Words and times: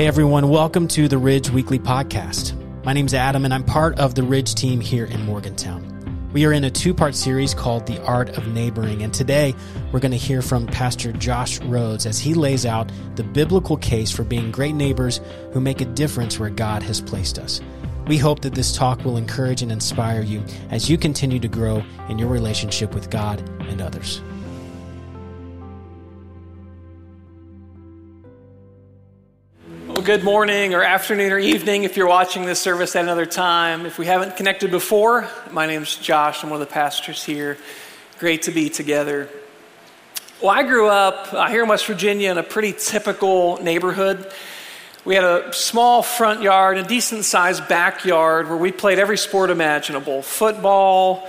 Hey 0.00 0.06
everyone, 0.06 0.48
welcome 0.48 0.88
to 0.88 1.08
the 1.08 1.18
Ridge 1.18 1.50
Weekly 1.50 1.78
Podcast. 1.78 2.54
My 2.86 2.94
name's 2.94 3.12
Adam 3.12 3.44
and 3.44 3.52
I'm 3.52 3.62
part 3.62 3.98
of 3.98 4.14
the 4.14 4.22
Ridge 4.22 4.54
team 4.54 4.80
here 4.80 5.04
in 5.04 5.26
Morgantown. 5.26 6.30
We 6.32 6.46
are 6.46 6.54
in 6.54 6.64
a 6.64 6.70
two 6.70 6.94
part 6.94 7.14
series 7.14 7.52
called 7.52 7.84
The 7.84 8.02
Art 8.04 8.30
of 8.38 8.48
Neighboring, 8.48 9.02
and 9.02 9.12
today 9.12 9.54
we're 9.92 10.00
going 10.00 10.12
to 10.12 10.16
hear 10.16 10.40
from 10.40 10.66
Pastor 10.66 11.12
Josh 11.12 11.60
Rhodes 11.60 12.06
as 12.06 12.18
he 12.18 12.32
lays 12.32 12.64
out 12.64 12.90
the 13.16 13.22
biblical 13.22 13.76
case 13.76 14.10
for 14.10 14.24
being 14.24 14.50
great 14.50 14.74
neighbors 14.74 15.20
who 15.52 15.60
make 15.60 15.82
a 15.82 15.84
difference 15.84 16.40
where 16.40 16.48
God 16.48 16.82
has 16.82 17.02
placed 17.02 17.38
us. 17.38 17.60
We 18.06 18.16
hope 18.16 18.40
that 18.40 18.54
this 18.54 18.74
talk 18.74 19.04
will 19.04 19.18
encourage 19.18 19.60
and 19.60 19.70
inspire 19.70 20.22
you 20.22 20.42
as 20.70 20.88
you 20.88 20.96
continue 20.96 21.40
to 21.40 21.48
grow 21.48 21.84
in 22.08 22.18
your 22.18 22.28
relationship 22.28 22.94
with 22.94 23.10
God 23.10 23.46
and 23.68 23.82
others. 23.82 24.22
Well, 30.00 30.06
good 30.06 30.24
morning 30.24 30.72
or 30.72 30.82
afternoon 30.82 31.30
or 31.30 31.38
evening 31.38 31.84
if 31.84 31.94
you're 31.94 32.06
watching 32.06 32.46
this 32.46 32.58
service 32.58 32.96
at 32.96 33.04
another 33.04 33.26
time. 33.26 33.84
If 33.84 33.98
we 33.98 34.06
haven't 34.06 34.34
connected 34.34 34.70
before, 34.70 35.28
my 35.50 35.66
name's 35.66 35.94
Josh. 35.94 36.42
I'm 36.42 36.48
one 36.48 36.58
of 36.58 36.66
the 36.66 36.72
pastors 36.72 37.22
here. 37.22 37.58
Great 38.18 38.40
to 38.44 38.50
be 38.50 38.70
together. 38.70 39.28
Well, 40.40 40.52
I 40.52 40.62
grew 40.62 40.88
up 40.88 41.34
uh, 41.34 41.48
here 41.48 41.62
in 41.62 41.68
West 41.68 41.84
Virginia 41.84 42.30
in 42.30 42.38
a 42.38 42.42
pretty 42.42 42.72
typical 42.72 43.62
neighborhood. 43.62 44.32
We 45.04 45.16
had 45.16 45.24
a 45.24 45.52
small 45.52 46.02
front 46.02 46.40
yard, 46.40 46.78
a 46.78 46.82
decent 46.82 47.26
sized 47.26 47.68
backyard 47.68 48.48
where 48.48 48.56
we 48.56 48.72
played 48.72 48.98
every 48.98 49.18
sport 49.18 49.50
imaginable 49.50 50.22
football, 50.22 51.28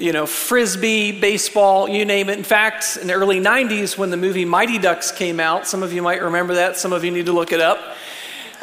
you 0.00 0.12
know, 0.12 0.24
frisbee, 0.24 1.12
baseball, 1.12 1.86
you 1.86 2.06
name 2.06 2.30
it. 2.30 2.38
In 2.38 2.44
fact, 2.44 2.96
in 3.00 3.06
the 3.06 3.12
early 3.12 3.38
90s, 3.38 3.98
when 3.98 4.08
the 4.08 4.16
movie 4.16 4.46
Mighty 4.46 4.78
Ducks 4.78 5.12
came 5.12 5.38
out, 5.38 5.66
some 5.66 5.82
of 5.82 5.92
you 5.92 6.00
might 6.00 6.22
remember 6.22 6.54
that, 6.54 6.78
some 6.78 6.94
of 6.94 7.04
you 7.04 7.10
need 7.10 7.26
to 7.26 7.32
look 7.32 7.52
it 7.52 7.60
up. 7.60 7.78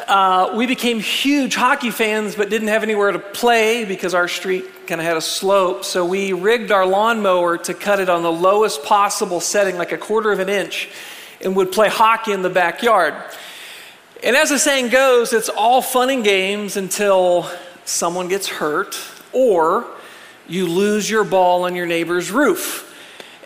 Uh, 0.08 0.52
we 0.56 0.66
became 0.66 0.98
huge 0.98 1.54
hockey 1.54 1.92
fans, 1.92 2.34
but 2.34 2.50
didn't 2.50 2.68
have 2.68 2.82
anywhere 2.82 3.12
to 3.12 3.20
play 3.20 3.84
because 3.84 4.14
our 4.14 4.26
street 4.26 4.64
kind 4.88 5.00
of 5.00 5.06
had 5.06 5.16
a 5.16 5.20
slope. 5.20 5.84
So 5.84 6.04
we 6.04 6.32
rigged 6.32 6.72
our 6.72 6.84
lawnmower 6.84 7.56
to 7.58 7.74
cut 7.74 8.00
it 8.00 8.08
on 8.08 8.24
the 8.24 8.32
lowest 8.32 8.82
possible 8.82 9.38
setting, 9.38 9.76
like 9.76 9.92
a 9.92 9.98
quarter 9.98 10.32
of 10.32 10.40
an 10.40 10.48
inch, 10.48 10.88
and 11.40 11.54
would 11.54 11.70
play 11.70 11.88
hockey 11.88 12.32
in 12.32 12.42
the 12.42 12.50
backyard. 12.50 13.14
And 14.24 14.34
as 14.34 14.48
the 14.48 14.58
saying 14.58 14.88
goes, 14.88 15.32
it's 15.32 15.48
all 15.48 15.82
fun 15.82 16.10
and 16.10 16.24
games 16.24 16.76
until 16.76 17.48
someone 17.84 18.26
gets 18.26 18.48
hurt 18.48 18.98
or 19.32 19.86
you 20.48 20.66
lose 20.66 21.08
your 21.08 21.24
ball 21.24 21.64
on 21.64 21.74
your 21.76 21.86
neighbor's 21.86 22.30
roof. 22.30 22.84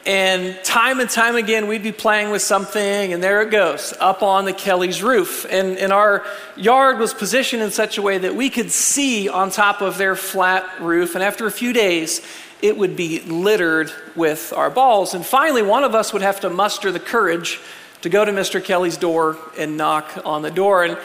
And 0.04 0.58
time 0.64 0.98
and 0.98 1.08
time 1.08 1.36
again, 1.36 1.68
we'd 1.68 1.84
be 1.84 1.92
playing 1.92 2.30
with 2.30 2.42
something, 2.42 3.12
and 3.12 3.22
there 3.22 3.40
it 3.42 3.50
goes, 3.50 3.94
up 4.00 4.22
on 4.24 4.44
the 4.44 4.52
Kelly's 4.52 5.00
roof. 5.00 5.46
And, 5.48 5.78
and 5.78 5.92
our 5.92 6.24
yard 6.56 6.98
was 6.98 7.14
positioned 7.14 7.62
in 7.62 7.70
such 7.70 7.98
a 7.98 8.02
way 8.02 8.18
that 8.18 8.34
we 8.34 8.50
could 8.50 8.72
see 8.72 9.28
on 9.28 9.50
top 9.50 9.80
of 9.80 9.98
their 9.98 10.16
flat 10.16 10.80
roof. 10.80 11.14
And 11.14 11.22
after 11.22 11.46
a 11.46 11.52
few 11.52 11.72
days, 11.72 12.20
it 12.62 12.76
would 12.76 12.96
be 12.96 13.20
littered 13.20 13.92
with 14.16 14.52
our 14.56 14.70
balls. 14.70 15.14
And 15.14 15.24
finally, 15.24 15.62
one 15.62 15.84
of 15.84 15.94
us 15.94 16.12
would 16.12 16.22
have 16.22 16.40
to 16.40 16.50
muster 16.50 16.90
the 16.90 17.00
courage 17.00 17.60
to 18.00 18.08
go 18.08 18.24
to 18.24 18.32
Mr. 18.32 18.62
Kelly's 18.62 18.96
door 18.96 19.36
and 19.56 19.76
knock 19.76 20.18
on 20.24 20.42
the 20.42 20.50
door. 20.50 20.82
And 20.82 20.98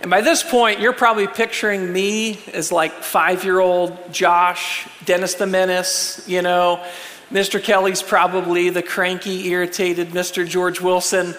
and 0.00 0.10
by 0.10 0.20
this 0.20 0.42
point, 0.42 0.80
you're 0.80 0.92
probably 0.92 1.26
picturing 1.26 1.92
me 1.92 2.40
as 2.52 2.70
like 2.70 2.92
five 2.92 3.44
year 3.44 3.60
old 3.60 4.12
Josh, 4.12 4.86
Dennis 5.04 5.34
the 5.34 5.46
Menace, 5.46 6.24
you 6.28 6.42
know. 6.42 6.84
Mr. 7.30 7.62
Kelly's 7.62 8.02
probably 8.02 8.70
the 8.70 8.82
cranky, 8.82 9.48
irritated 9.48 10.08
Mr. 10.10 10.46
George 10.46 10.80
Wilson. 10.80 11.34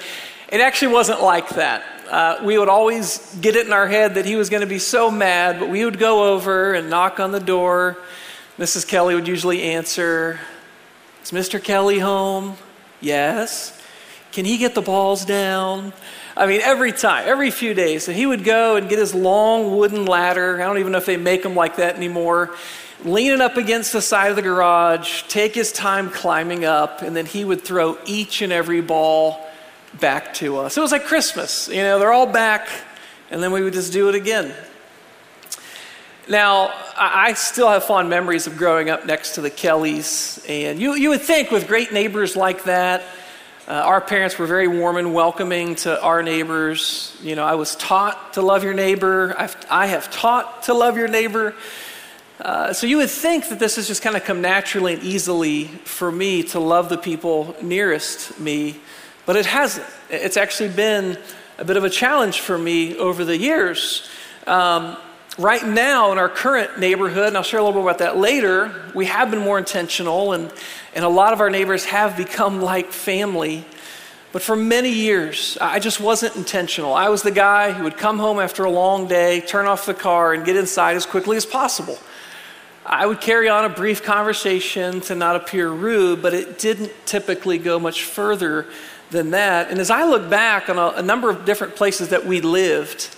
It 0.49 0.59
actually 0.59 0.93
wasn't 0.93 1.21
like 1.21 1.49
that. 1.49 1.83
Uh, 2.09 2.37
we 2.43 2.57
would 2.57 2.69
always 2.69 3.35
get 3.41 3.55
it 3.55 3.65
in 3.65 3.73
our 3.73 3.87
head 3.87 4.15
that 4.15 4.25
he 4.25 4.35
was 4.35 4.49
going 4.49 4.61
to 4.61 4.67
be 4.67 4.79
so 4.79 5.09
mad, 5.09 5.59
but 5.59 5.69
we 5.69 5.85
would 5.85 5.97
go 5.97 6.33
over 6.33 6.73
and 6.73 6.89
knock 6.89 7.19
on 7.19 7.31
the 7.31 7.39
door. 7.39 7.97
Mrs. 8.57 8.87
Kelly 8.87 9.15
would 9.15 9.27
usually 9.27 9.63
answer, 9.63 10.39
Is 11.23 11.31
Mr. 11.31 11.63
Kelly 11.63 11.99
home? 11.99 12.57
Yes. 13.01 13.79
Can 14.35 14.43
he 14.43 14.57
get 14.57 14.75
the 14.75 14.81
balls 14.81 15.23
down? 15.23 15.93
I 16.35 16.45
mean, 16.45 16.59
every 16.59 16.91
time, 16.91 17.23
every 17.25 17.51
few 17.51 17.73
days. 17.73 18.09
And 18.09 18.17
he 18.17 18.25
would 18.25 18.43
go 18.43 18.75
and 18.75 18.89
get 18.89 18.99
his 18.99 19.15
long 19.15 19.77
wooden 19.77 20.05
ladder. 20.05 20.61
I 20.61 20.65
don't 20.65 20.77
even 20.77 20.91
know 20.91 20.97
if 20.97 21.05
they 21.05 21.15
make 21.15 21.41
them 21.41 21.55
like 21.55 21.77
that 21.77 21.95
anymore. 21.95 22.53
Lean 23.05 23.31
it 23.31 23.39
up 23.39 23.55
against 23.55 23.93
the 23.93 24.01
side 24.01 24.31
of 24.31 24.35
the 24.35 24.41
garage, 24.41 25.23
take 25.29 25.55
his 25.55 25.71
time 25.71 26.09
climbing 26.09 26.65
up, 26.65 27.01
and 27.01 27.15
then 27.15 27.25
he 27.25 27.45
would 27.45 27.61
throw 27.61 27.97
each 28.05 28.41
and 28.41 28.51
every 28.51 28.81
ball 28.81 29.39
back 30.01 30.33
to 30.33 30.57
us. 30.57 30.75
It 30.75 30.81
was 30.81 30.91
like 30.91 31.05
Christmas. 31.05 31.69
You 31.69 31.83
know, 31.83 31.97
they're 31.97 32.11
all 32.11 32.27
back, 32.27 32.67
and 33.31 33.41
then 33.41 33.53
we 33.53 33.63
would 33.63 33.71
just 33.71 33.93
do 33.93 34.09
it 34.09 34.15
again. 34.15 34.53
Now, 36.27 36.73
I 36.97 37.35
still 37.35 37.69
have 37.69 37.85
fond 37.85 38.09
memories 38.09 38.47
of 38.47 38.57
growing 38.57 38.89
up 38.89 39.05
next 39.05 39.35
to 39.35 39.41
the 39.41 39.49
Kellys, 39.49 40.43
and 40.49 40.77
you, 40.77 40.95
you 40.95 41.07
would 41.07 41.21
think 41.21 41.51
with 41.51 41.69
great 41.69 41.93
neighbors 41.93 42.35
like 42.35 42.65
that, 42.65 43.01
uh, 43.67 43.71
our 43.71 43.99
parents 43.99 44.37
were 44.37 44.45
very 44.45 44.67
warm 44.67 44.95
and 44.95 45.11
welcoming 45.11 45.73
to 45.73 45.99
our 45.99 46.21
neighbors. 46.21 47.17
You 47.23 47.35
know, 47.35 47.43
I 47.43 47.55
was 47.55 47.75
taught 47.75 48.33
to 48.33 48.43
love 48.43 48.63
your 48.63 48.75
neighbor. 48.75 49.33
I've, 49.39 49.57
I 49.71 49.87
have 49.87 50.11
taught 50.11 50.63
to 50.63 50.75
love 50.75 50.97
your 50.97 51.07
neighbor. 51.07 51.55
Uh, 52.39 52.73
so 52.73 52.85
you 52.85 52.97
would 52.97 53.09
think 53.09 53.49
that 53.49 53.57
this 53.57 53.77
has 53.77 53.87
just 53.87 54.03
kind 54.03 54.15
of 54.15 54.23
come 54.23 54.39
naturally 54.39 54.93
and 54.93 55.01
easily 55.01 55.63
for 55.63 56.11
me 56.11 56.43
to 56.43 56.59
love 56.59 56.89
the 56.89 56.97
people 56.97 57.55
nearest 57.59 58.39
me, 58.39 58.75
but 59.25 59.35
it 59.35 59.47
hasn't. 59.47 59.87
It's 60.11 60.37
actually 60.37 60.69
been 60.69 61.17
a 61.57 61.65
bit 61.65 61.75
of 61.75 61.83
a 61.83 61.89
challenge 61.89 62.41
for 62.41 62.59
me 62.59 62.95
over 62.97 63.25
the 63.25 63.37
years. 63.37 64.07
Um, 64.45 64.95
right 65.39 65.65
now, 65.65 66.11
in 66.11 66.19
our 66.19 66.29
current 66.29 66.77
neighborhood, 66.77 67.29
and 67.29 67.37
I'll 67.37 67.41
share 67.41 67.61
a 67.61 67.63
little 67.63 67.81
bit 67.81 67.89
about 67.89 67.99
that 67.99 68.17
later, 68.17 68.91
we 68.93 69.05
have 69.05 69.31
been 69.31 69.39
more 69.39 69.57
intentional 69.57 70.33
and 70.33 70.53
and 70.95 71.03
a 71.03 71.09
lot 71.09 71.33
of 71.33 71.41
our 71.41 71.49
neighbors 71.49 71.85
have 71.85 72.17
become 72.17 72.61
like 72.61 72.91
family. 72.91 73.65
But 74.31 74.41
for 74.41 74.55
many 74.55 74.89
years, 74.89 75.57
I 75.61 75.79
just 75.79 75.99
wasn't 75.99 76.35
intentional. 76.35 76.93
I 76.93 77.09
was 77.09 77.21
the 77.21 77.31
guy 77.31 77.71
who 77.71 77.83
would 77.83 77.97
come 77.97 78.17
home 78.17 78.39
after 78.39 78.63
a 78.63 78.69
long 78.69 79.07
day, 79.07 79.41
turn 79.41 79.65
off 79.65 79.85
the 79.85 79.93
car, 79.93 80.33
and 80.33 80.45
get 80.45 80.55
inside 80.55 80.95
as 80.95 81.05
quickly 81.05 81.37
as 81.37 81.45
possible. 81.45 81.97
I 82.85 83.05
would 83.05 83.19
carry 83.19 83.49
on 83.49 83.65
a 83.65 83.69
brief 83.69 84.03
conversation 84.03 85.01
to 85.01 85.15
not 85.15 85.35
appear 85.35 85.69
rude, 85.69 86.21
but 86.21 86.33
it 86.33 86.59
didn't 86.59 86.91
typically 87.05 87.57
go 87.57 87.79
much 87.79 88.03
further 88.03 88.67
than 89.09 89.31
that. 89.31 89.71
And 89.71 89.79
as 89.79 89.89
I 89.89 90.03
look 90.05 90.29
back 90.29 90.69
on 90.69 90.77
a, 90.77 90.89
a 90.97 91.01
number 91.01 91.29
of 91.29 91.45
different 91.45 91.75
places 91.75 92.09
that 92.09 92.25
we 92.25 92.41
lived, 92.41 93.15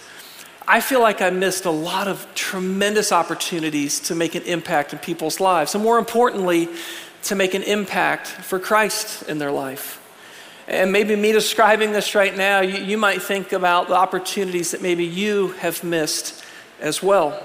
I 0.67 0.81
feel 0.81 1.01
like 1.01 1.21
I 1.21 1.29
missed 1.29 1.65
a 1.65 1.71
lot 1.71 2.07
of 2.07 2.27
tremendous 2.35 3.11
opportunities 3.11 3.99
to 4.01 4.15
make 4.15 4.35
an 4.35 4.43
impact 4.43 4.93
in 4.93 4.99
people's 4.99 5.39
lives. 5.39 5.75
And 5.75 5.83
more 5.83 5.97
importantly, 5.97 6.69
to 7.27 7.35
make 7.35 7.53
an 7.53 7.63
impact 7.63 8.27
for 8.27 8.57
Christ 8.59 9.23
in 9.23 9.37
their 9.37 9.51
life. 9.51 10.01
And 10.67 10.91
maybe 10.91 11.15
me 11.15 11.31
describing 11.31 11.91
this 11.91 12.15
right 12.15 12.35
now, 12.35 12.61
you, 12.61 12.83
you 12.83 12.97
might 12.97 13.21
think 13.21 13.51
about 13.51 13.89
the 13.89 13.95
opportunities 13.95 14.71
that 14.71 14.81
maybe 14.81 15.05
you 15.05 15.49
have 15.59 15.83
missed 15.83 16.43
as 16.79 17.03
well. 17.03 17.41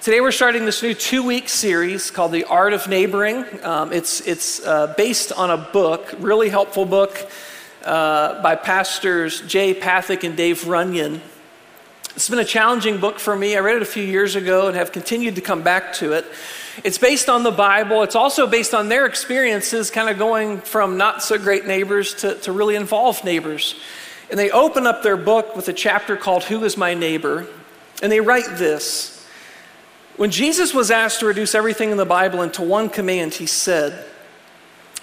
Today 0.00 0.20
we're 0.20 0.32
starting 0.32 0.64
this 0.64 0.82
new 0.82 0.94
two-week 0.94 1.48
series 1.48 2.10
called 2.10 2.32
The 2.32 2.44
Art 2.44 2.72
of 2.72 2.88
Neighboring. 2.88 3.44
Um, 3.64 3.92
it's 3.92 4.20
it's 4.22 4.64
uh, 4.64 4.94
based 4.96 5.32
on 5.32 5.50
a 5.50 5.56
book, 5.56 6.14
really 6.18 6.48
helpful 6.48 6.84
book 6.84 7.28
uh, 7.84 8.42
by 8.42 8.54
pastors 8.54 9.40
Jay 9.42 9.74
Pathak 9.74 10.24
and 10.24 10.36
Dave 10.36 10.66
Runyon. 10.66 11.20
It's 12.18 12.28
been 12.28 12.40
a 12.40 12.44
challenging 12.44 12.98
book 12.98 13.20
for 13.20 13.36
me. 13.36 13.56
I 13.56 13.60
read 13.60 13.76
it 13.76 13.82
a 13.82 13.86
few 13.86 14.02
years 14.02 14.34
ago 14.34 14.66
and 14.66 14.76
have 14.76 14.90
continued 14.90 15.36
to 15.36 15.40
come 15.40 15.62
back 15.62 15.92
to 15.94 16.14
it. 16.14 16.26
It's 16.82 16.98
based 16.98 17.28
on 17.28 17.44
the 17.44 17.52
Bible. 17.52 18.02
It's 18.02 18.16
also 18.16 18.48
based 18.48 18.74
on 18.74 18.88
their 18.88 19.06
experiences, 19.06 19.88
kind 19.92 20.10
of 20.10 20.18
going 20.18 20.60
from 20.60 20.96
not 20.96 21.22
so 21.22 21.38
great 21.38 21.64
neighbors 21.64 22.14
to, 22.14 22.34
to 22.40 22.50
really 22.50 22.74
involved 22.74 23.24
neighbors. 23.24 23.76
And 24.30 24.36
they 24.36 24.50
open 24.50 24.84
up 24.84 25.04
their 25.04 25.16
book 25.16 25.54
with 25.54 25.68
a 25.68 25.72
chapter 25.72 26.16
called 26.16 26.42
Who 26.42 26.64
is 26.64 26.76
My 26.76 26.92
Neighbor? 26.92 27.46
And 28.02 28.10
they 28.10 28.20
write 28.20 28.56
this 28.56 29.24
When 30.16 30.32
Jesus 30.32 30.74
was 30.74 30.90
asked 30.90 31.20
to 31.20 31.26
reduce 31.26 31.54
everything 31.54 31.92
in 31.92 31.98
the 31.98 32.04
Bible 32.04 32.42
into 32.42 32.62
one 32.62 32.90
command, 32.90 33.34
he 33.34 33.46
said, 33.46 34.04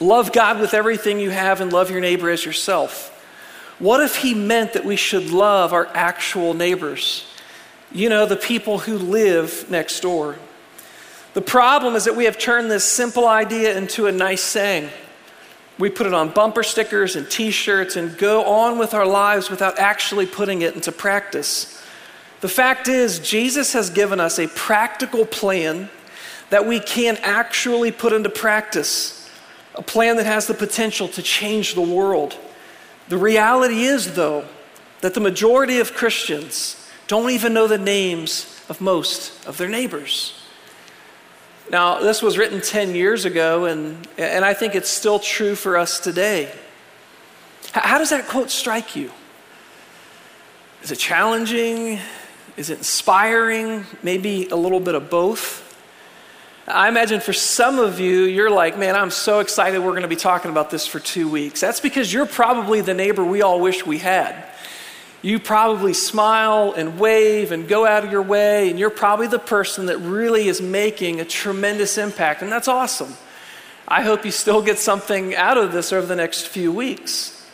Love 0.02 0.34
God 0.34 0.60
with 0.60 0.74
everything 0.74 1.22
you 1.22 1.30
have 1.30 1.62
and 1.62 1.72
love 1.72 1.90
your 1.90 2.02
neighbor 2.02 2.30
as 2.30 2.44
yourself. 2.44 3.14
What 3.80 4.02
if 4.02 4.18
he 4.18 4.34
meant 4.34 4.74
that 4.74 4.86
we 4.86 4.96
should 4.96 5.32
love 5.32 5.74
our 5.74 5.88
actual 5.94 6.54
neighbors? 6.54 7.26
You 7.92 8.10
know, 8.10 8.26
the 8.26 8.38
people 8.38 8.80
who 8.80 8.98
live 8.98 9.70
next 9.70 10.00
door. 10.00 10.38
The 11.34 11.42
problem 11.42 11.96
is 11.96 12.06
that 12.06 12.16
we 12.16 12.26
have 12.26 12.38
turned 12.38 12.72
this 12.72 12.86
simple 12.86 13.28
idea 13.28 13.78
into 13.78 14.08
a 14.08 14.12
nice 14.12 14.42
saying. 14.42 14.90
We 15.78 15.90
put 15.90 16.08
it 16.08 16.14
on 16.14 16.30
bumper 16.30 16.64
stickers 16.64 17.18
and 17.18 17.30
t 17.30 17.52
shirts 17.52 17.98
and 17.98 18.18
go 18.18 18.46
on 18.46 18.80
with 18.80 18.94
our 18.94 19.06
lives 19.06 19.50
without 19.50 19.78
actually 19.78 20.26
putting 20.26 20.62
it 20.62 20.76
into 20.76 20.94
practice. 20.94 21.84
The 22.40 22.48
fact 22.48 22.88
is, 22.88 23.20
Jesus 23.20 23.74
has 23.74 23.90
given 23.90 24.22
us 24.22 24.40
a 24.40 24.48
practical 24.48 25.26
plan 25.26 25.90
that 26.50 26.66
we 26.66 26.80
can 26.80 27.18
actually 27.18 27.92
put 27.92 28.14
into 28.14 28.30
practice, 28.30 29.30
a 29.74 29.82
plan 29.82 30.16
that 30.16 30.26
has 30.26 30.48
the 30.48 30.54
potential 30.54 31.10
to 31.10 31.22
change 31.22 31.74
the 31.74 31.82
world. 31.82 32.38
The 33.08 33.18
reality 33.18 33.84
is, 33.84 34.14
though, 34.14 34.46
that 35.02 35.14
the 35.14 35.20
majority 35.20 35.80
of 35.80 35.94
Christians 35.94 36.90
don't 37.08 37.30
even 37.30 37.54
know 37.54 37.68
the 37.68 37.78
names 37.78 38.62
of 38.70 38.82
most 38.82 39.46
of 39.46 39.58
their 39.58 39.70
neighbors. 39.70 40.34
Now, 41.70 42.00
this 42.00 42.22
was 42.22 42.38
written 42.38 42.62
10 42.62 42.96
years 42.96 43.26
ago, 43.26 43.66
and, 43.66 44.08
and 44.18 44.46
I 44.46 44.54
think 44.54 44.76
it's 44.76 44.90
still 44.90 45.20
true 45.20 45.56
for 45.56 45.78
us 45.78 46.00
today. 46.00 46.52
How 47.72 47.98
does 47.98 48.12
that 48.12 48.28
quote 48.28 48.50
strike 48.50 48.96
you? 48.96 49.12
Is 50.84 50.92
it 50.92 51.00
challenging? 51.00 52.00
Is 52.58 52.70
it 52.70 52.78
inspiring? 52.78 53.86
Maybe 54.04 54.48
a 54.50 54.56
little 54.56 54.80
bit 54.80 54.96
of 54.96 55.10
both. 55.10 55.65
I 56.68 56.88
imagine 56.88 57.20
for 57.20 57.34
some 57.34 57.78
of 57.78 58.00
you, 58.00 58.24
you're 58.24 58.50
like, 58.50 58.76
man, 58.76 58.96
I'm 58.96 59.12
so 59.12 59.40
excited 59.40 59.80
we're 59.80 59.92
going 59.92 60.02
to 60.02 60.08
be 60.08 60.16
talking 60.16 60.50
about 60.50 60.72
this 60.72 60.88
for 60.88 61.00
two 61.00 61.30
weeks. 61.30 61.62
That's 61.62 61.80
because 61.80 62.12
you're 62.12 62.26
probably 62.26 62.82
the 62.82 62.96
neighbor 62.96 63.24
we 63.24 63.44
all 63.44 63.60
wish 63.60 63.86
we 63.86 64.00
had. 64.00 64.44
You 65.22 65.40
probably 65.40 65.94
smile 65.94 66.74
and 66.76 67.00
wave 67.00 67.52
and 67.52 67.68
go 67.68 67.86
out 67.86 68.04
of 68.04 68.12
your 68.12 68.24
way, 68.24 68.72
and 68.72 68.80
you're 68.80 68.90
probably 68.90 69.28
the 69.28 69.38
person 69.38 69.86
that 69.88 70.00
really 70.00 70.48
is 70.48 70.60
making 70.60 71.20
a 71.20 71.26
tremendous 71.26 72.00
impact, 72.00 72.42
and 72.42 72.52
that's 72.52 72.68
awesome. 72.68 73.14
I 73.88 74.02
hope 74.02 74.26
you 74.26 74.32
still 74.32 74.64
get 74.64 74.80
something 74.80 75.36
out 75.36 75.60
of 75.60 75.72
this 75.72 75.94
over 75.94 76.08
the 76.08 76.16
next 76.16 76.48
few 76.48 76.72
weeks. 76.72 77.45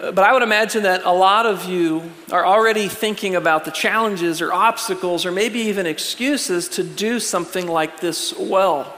But 0.00 0.20
I 0.20 0.32
would 0.32 0.42
imagine 0.42 0.84
that 0.84 1.04
a 1.04 1.12
lot 1.12 1.44
of 1.44 1.66
you 1.66 2.10
are 2.32 2.46
already 2.46 2.88
thinking 2.88 3.36
about 3.36 3.66
the 3.66 3.70
challenges 3.70 4.40
or 4.40 4.50
obstacles 4.50 5.26
or 5.26 5.30
maybe 5.30 5.60
even 5.60 5.84
excuses 5.84 6.68
to 6.70 6.82
do 6.82 7.20
something 7.20 7.66
like 7.66 8.00
this 8.00 8.34
well. 8.38 8.96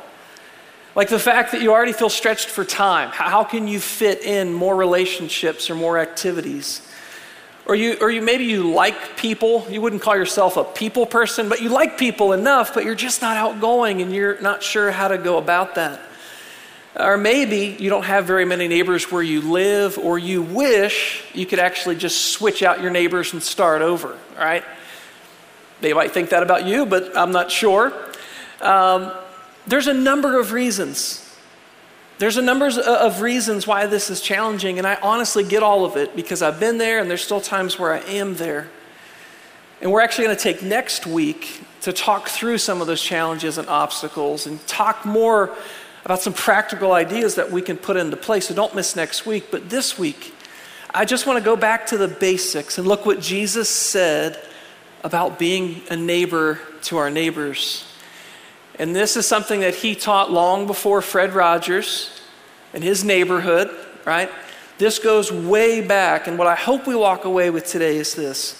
Like 0.95 1.09
the 1.09 1.19
fact 1.19 1.51
that 1.53 1.61
you 1.61 1.73
already 1.73 1.93
feel 1.93 2.09
stretched 2.09 2.49
for 2.49 2.65
time. 2.65 3.09
How 3.09 3.43
can 3.43 3.67
you 3.67 3.81
fit 3.81 4.23
in 4.23 4.53
more 4.53 4.77
relationships 4.77 5.71
or 5.71 5.75
more 5.75 5.99
activities? 5.99 6.89
Or 7.67 7.75
you, 7.75 7.97
or 8.01 8.09
you 8.09 8.23
maybe 8.23 8.45
you 8.45 8.73
like 8.73 9.17
people. 9.17 9.67
You 9.69 9.81
wouldn't 9.81 10.03
call 10.03 10.17
yourself 10.17 10.57
a 10.57 10.63
people 10.63 11.05
person, 11.05 11.49
but 11.49 11.61
you 11.61 11.69
like 11.69 11.99
people 11.99 12.33
enough, 12.33 12.75
but 12.75 12.85
you're 12.85 12.95
just 12.95 13.23
not 13.23 13.37
outgoing 13.37 14.03
and 14.03 14.15
you're 14.15 14.41
not 14.41 14.63
sure 14.63 14.93
how 14.93 15.09
to 15.09 15.19
go 15.19 15.39
about 15.39 15.75
that. 15.75 16.01
Or 16.95 17.17
maybe 17.17 17.77
you 17.79 17.89
don't 17.89 18.05
have 18.05 18.27
very 18.27 18.45
many 18.45 18.69
neighbors 18.69 19.11
where 19.11 19.23
you 19.23 19.41
live, 19.41 19.97
or 19.97 20.19
you 20.19 20.43
wish 20.43 21.25
you 21.33 21.47
could 21.47 21.59
actually 21.59 21.97
just 21.97 22.33
switch 22.33 22.63
out 22.63 22.83
your 22.83 22.91
neighbors 22.91 23.33
and 23.33 23.43
start 23.43 23.81
over, 23.81 24.19
right? 24.37 24.63
They 25.81 25.95
might 25.95 26.13
think 26.13 26.31
that 26.31 26.43
about 26.43 26.67
you, 26.67 26.85
but 26.85 27.17
I'm 27.17 27.33
not 27.33 27.51
sure. 27.51 27.93
Um, 28.61 29.11
there's 29.67 29.87
a 29.87 29.95
number 29.95 30.39
of 30.39 30.53
reasons. 30.53 31.19
There's 32.19 32.37
a 32.37 32.43
number 32.43 32.69
of 32.69 33.21
reasons 33.21 33.67
why 33.67 33.87
this 33.87 34.11
is 34.11 34.21
challenging, 34.21 34.79
and 34.79 34.87
I 34.87 34.97
honestly 35.03 35.45
get 35.45 35.63
all 35.63 35.85
of 35.85 35.97
it 35.97 36.15
because 36.15 36.43
I've 36.43 36.61
been 36.61 36.79
there, 36.79 37.01
and 37.01 37.11
there's 37.11 37.25
still 37.25 37.41
times 37.41 37.79
where 37.79 37.93
I 37.93 38.01
am 38.01 38.37
there. 38.37 38.69
And 39.81 39.91
we're 39.91 40.03
actually 40.03 40.27
going 40.27 40.37
to 40.37 40.43
take 40.43 40.63
next 40.63 41.07
week 41.07 41.63
to 41.81 41.93
talk 41.93 42.29
through 42.29 42.59
some 42.59 42.81
of 42.81 42.87
those 42.87 43.03
challenges 43.03 43.59
and 43.59 43.69
obstacles 43.69 44.47
and 44.47 44.65
talk 44.69 45.05
more 45.05 45.57
about 46.05 46.21
some 46.21 46.33
practical 46.33 46.93
ideas 46.93 47.37
that 47.37 47.51
we 47.51 47.63
can 47.63 47.77
put 47.77 47.97
into 47.97 48.17
place. 48.17 48.49
So 48.49 48.55
don't 48.55 48.75
miss 48.75 48.97
next 48.97 49.25
week. 49.25 49.51
But 49.51 49.71
this 49.71 49.99
week, 49.99 50.35
I 50.93 51.05
just 51.05 51.27
want 51.27 51.39
to 51.39 51.45
go 51.45 51.57
back 51.57 51.87
to 51.89 51.97
the 51.97 52.09
basics 52.09 52.79
and 52.79 52.87
look 52.87 53.07
what 53.07 53.21
Jesus 53.21 53.69
said 53.69 54.43
about 55.05 55.39
being 55.39 55.83
a 55.91 55.97
neighbor 55.97 56.61
to 56.83 56.97
our 56.97 57.11
neighbors. 57.11 57.87
And 58.79 58.97
this 58.97 59.17
is 59.17 59.27
something 59.27 59.61
that 59.61 59.77
he 59.77 59.95
taught 59.95 60.31
long 60.31 60.67
before 60.67 61.03
Fred 61.03 61.35
Rogers 61.35 62.21
in 62.73 62.83
his 62.83 63.05
neighborhood, 63.05 63.71
right? 64.05 64.31
This 64.79 64.99
goes 64.99 65.31
way 65.31 65.87
back. 65.87 66.27
And 66.27 66.39
what 66.39 66.49
I 66.49 66.57
hope 66.57 66.87
we 66.87 66.97
walk 66.97 67.25
away 67.25 67.51
with 67.51 67.67
today 67.67 67.97
is 67.97 68.15
this 68.15 68.59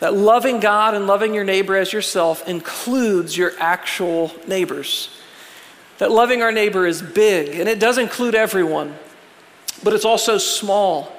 that 0.00 0.14
loving 0.14 0.58
God 0.58 0.94
and 0.94 1.06
loving 1.06 1.32
your 1.32 1.44
neighbor 1.44 1.76
as 1.76 1.92
yourself 1.92 2.48
includes 2.48 3.36
your 3.36 3.52
actual 3.60 4.32
neighbors 4.48 5.21
that 6.02 6.10
loving 6.10 6.42
our 6.42 6.50
neighbor 6.50 6.84
is 6.84 7.00
big, 7.00 7.60
and 7.60 7.68
it 7.68 7.78
does 7.78 7.96
include 7.96 8.34
everyone, 8.34 8.92
but 9.84 9.92
it's 9.92 10.04
also 10.04 10.36
small. 10.36 11.12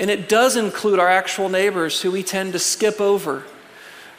And 0.00 0.10
it 0.10 0.28
does 0.28 0.56
include 0.56 0.98
our 0.98 1.08
actual 1.08 1.48
neighbors 1.48 2.02
who 2.02 2.10
we 2.10 2.24
tend 2.24 2.52
to 2.54 2.58
skip 2.58 3.00
over. 3.00 3.44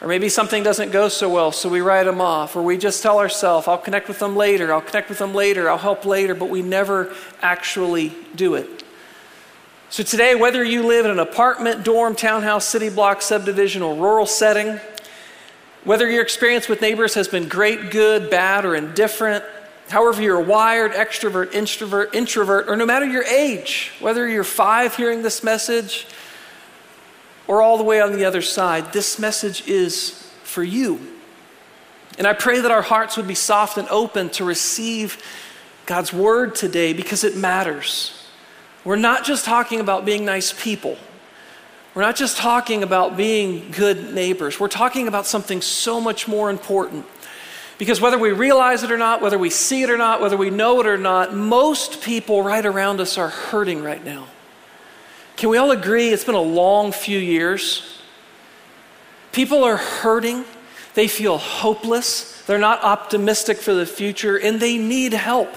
Or 0.00 0.08
maybe 0.08 0.30
something 0.30 0.62
doesn't 0.62 0.92
go 0.92 1.10
so 1.10 1.28
well, 1.28 1.52
so 1.52 1.68
we 1.68 1.82
write 1.82 2.04
them 2.04 2.22
off. 2.22 2.56
Or 2.56 2.62
we 2.62 2.78
just 2.78 3.02
tell 3.02 3.18
ourselves, 3.18 3.68
I'll 3.68 3.76
connect 3.76 4.08
with 4.08 4.18
them 4.18 4.34
later, 4.34 4.72
I'll 4.72 4.80
connect 4.80 5.10
with 5.10 5.18
them 5.18 5.34
later, 5.34 5.68
I'll 5.68 5.76
help 5.76 6.06
later, 6.06 6.34
but 6.34 6.48
we 6.48 6.62
never 6.62 7.14
actually 7.42 8.14
do 8.34 8.54
it. 8.54 8.82
So 9.90 10.02
today, 10.02 10.34
whether 10.34 10.64
you 10.64 10.84
live 10.86 11.04
in 11.04 11.10
an 11.10 11.18
apartment, 11.18 11.84
dorm, 11.84 12.16
townhouse, 12.16 12.64
city 12.64 12.88
block, 12.88 13.20
subdivision, 13.20 13.82
or 13.82 13.94
rural 13.94 14.24
setting, 14.24 14.80
whether 15.84 16.08
your 16.10 16.22
experience 16.22 16.66
with 16.66 16.80
neighbors 16.80 17.12
has 17.12 17.28
been 17.28 17.46
great, 17.46 17.90
good, 17.90 18.30
bad, 18.30 18.64
or 18.64 18.74
indifferent, 18.74 19.44
however 19.88 20.22
you're 20.22 20.40
a 20.40 20.44
wired, 20.44 20.92
extrovert, 20.92 21.54
introvert, 21.54 22.14
introvert, 22.14 22.68
or 22.68 22.76
no 22.76 22.86
matter 22.86 23.06
your 23.06 23.24
age, 23.24 23.92
whether 24.00 24.28
you're 24.28 24.44
five 24.44 24.96
hearing 24.96 25.22
this 25.22 25.42
message 25.42 26.06
or 27.46 27.62
all 27.62 27.78
the 27.78 27.84
way 27.84 28.00
on 28.00 28.12
the 28.12 28.24
other 28.24 28.42
side, 28.42 28.92
this 28.92 29.18
message 29.18 29.66
is 29.66 30.10
for 30.44 30.62
you. 30.62 31.00
And 32.18 32.26
I 32.26 32.32
pray 32.32 32.60
that 32.60 32.70
our 32.70 32.82
hearts 32.82 33.16
would 33.16 33.28
be 33.28 33.34
soft 33.34 33.78
and 33.78 33.88
open 33.88 34.28
to 34.30 34.44
receive 34.44 35.22
God's 35.86 36.12
word 36.12 36.54
today 36.54 36.92
because 36.92 37.24
it 37.24 37.36
matters. 37.36 38.26
We're 38.84 38.96
not 38.96 39.24
just 39.24 39.44
talking 39.44 39.80
about 39.80 40.04
being 40.04 40.24
nice 40.24 40.52
people. 40.52 40.98
We're 41.94 42.02
not 42.02 42.16
just 42.16 42.36
talking 42.36 42.82
about 42.82 43.16
being 43.16 43.70
good 43.70 44.14
neighbors. 44.14 44.60
We're 44.60 44.68
talking 44.68 45.08
about 45.08 45.26
something 45.26 45.62
so 45.62 46.00
much 46.00 46.28
more 46.28 46.50
important. 46.50 47.06
Because 47.78 48.00
whether 48.00 48.18
we 48.18 48.32
realize 48.32 48.82
it 48.82 48.90
or 48.90 48.98
not, 48.98 49.22
whether 49.22 49.38
we 49.38 49.50
see 49.50 49.82
it 49.82 49.90
or 49.90 49.96
not, 49.96 50.20
whether 50.20 50.36
we 50.36 50.50
know 50.50 50.80
it 50.80 50.86
or 50.86 50.98
not, 50.98 51.32
most 51.32 52.02
people 52.02 52.42
right 52.42 52.66
around 52.66 53.00
us 53.00 53.16
are 53.16 53.28
hurting 53.28 53.82
right 53.84 54.04
now. 54.04 54.26
Can 55.36 55.48
we 55.48 55.56
all 55.56 55.70
agree 55.70 56.08
it's 56.08 56.24
been 56.24 56.34
a 56.34 56.40
long 56.40 56.90
few 56.90 57.18
years? 57.18 58.00
People 59.30 59.62
are 59.62 59.76
hurting. 59.76 60.44
They 60.94 61.06
feel 61.06 61.38
hopeless. 61.38 62.42
They're 62.46 62.58
not 62.58 62.82
optimistic 62.82 63.58
for 63.58 63.72
the 63.72 63.86
future, 63.86 64.36
and 64.36 64.58
they 64.58 64.76
need 64.76 65.12
help. 65.12 65.48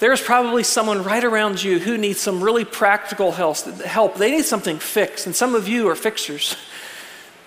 There's 0.00 0.20
probably 0.20 0.64
someone 0.64 1.04
right 1.04 1.22
around 1.22 1.62
you 1.62 1.78
who 1.78 1.96
needs 1.96 2.18
some 2.18 2.42
really 2.42 2.64
practical 2.64 3.30
help. 3.30 4.16
They 4.16 4.32
need 4.32 4.44
something 4.44 4.80
fixed, 4.80 5.26
and 5.26 5.36
some 5.36 5.54
of 5.54 5.68
you 5.68 5.88
are 5.88 5.94
fixers. 5.94 6.56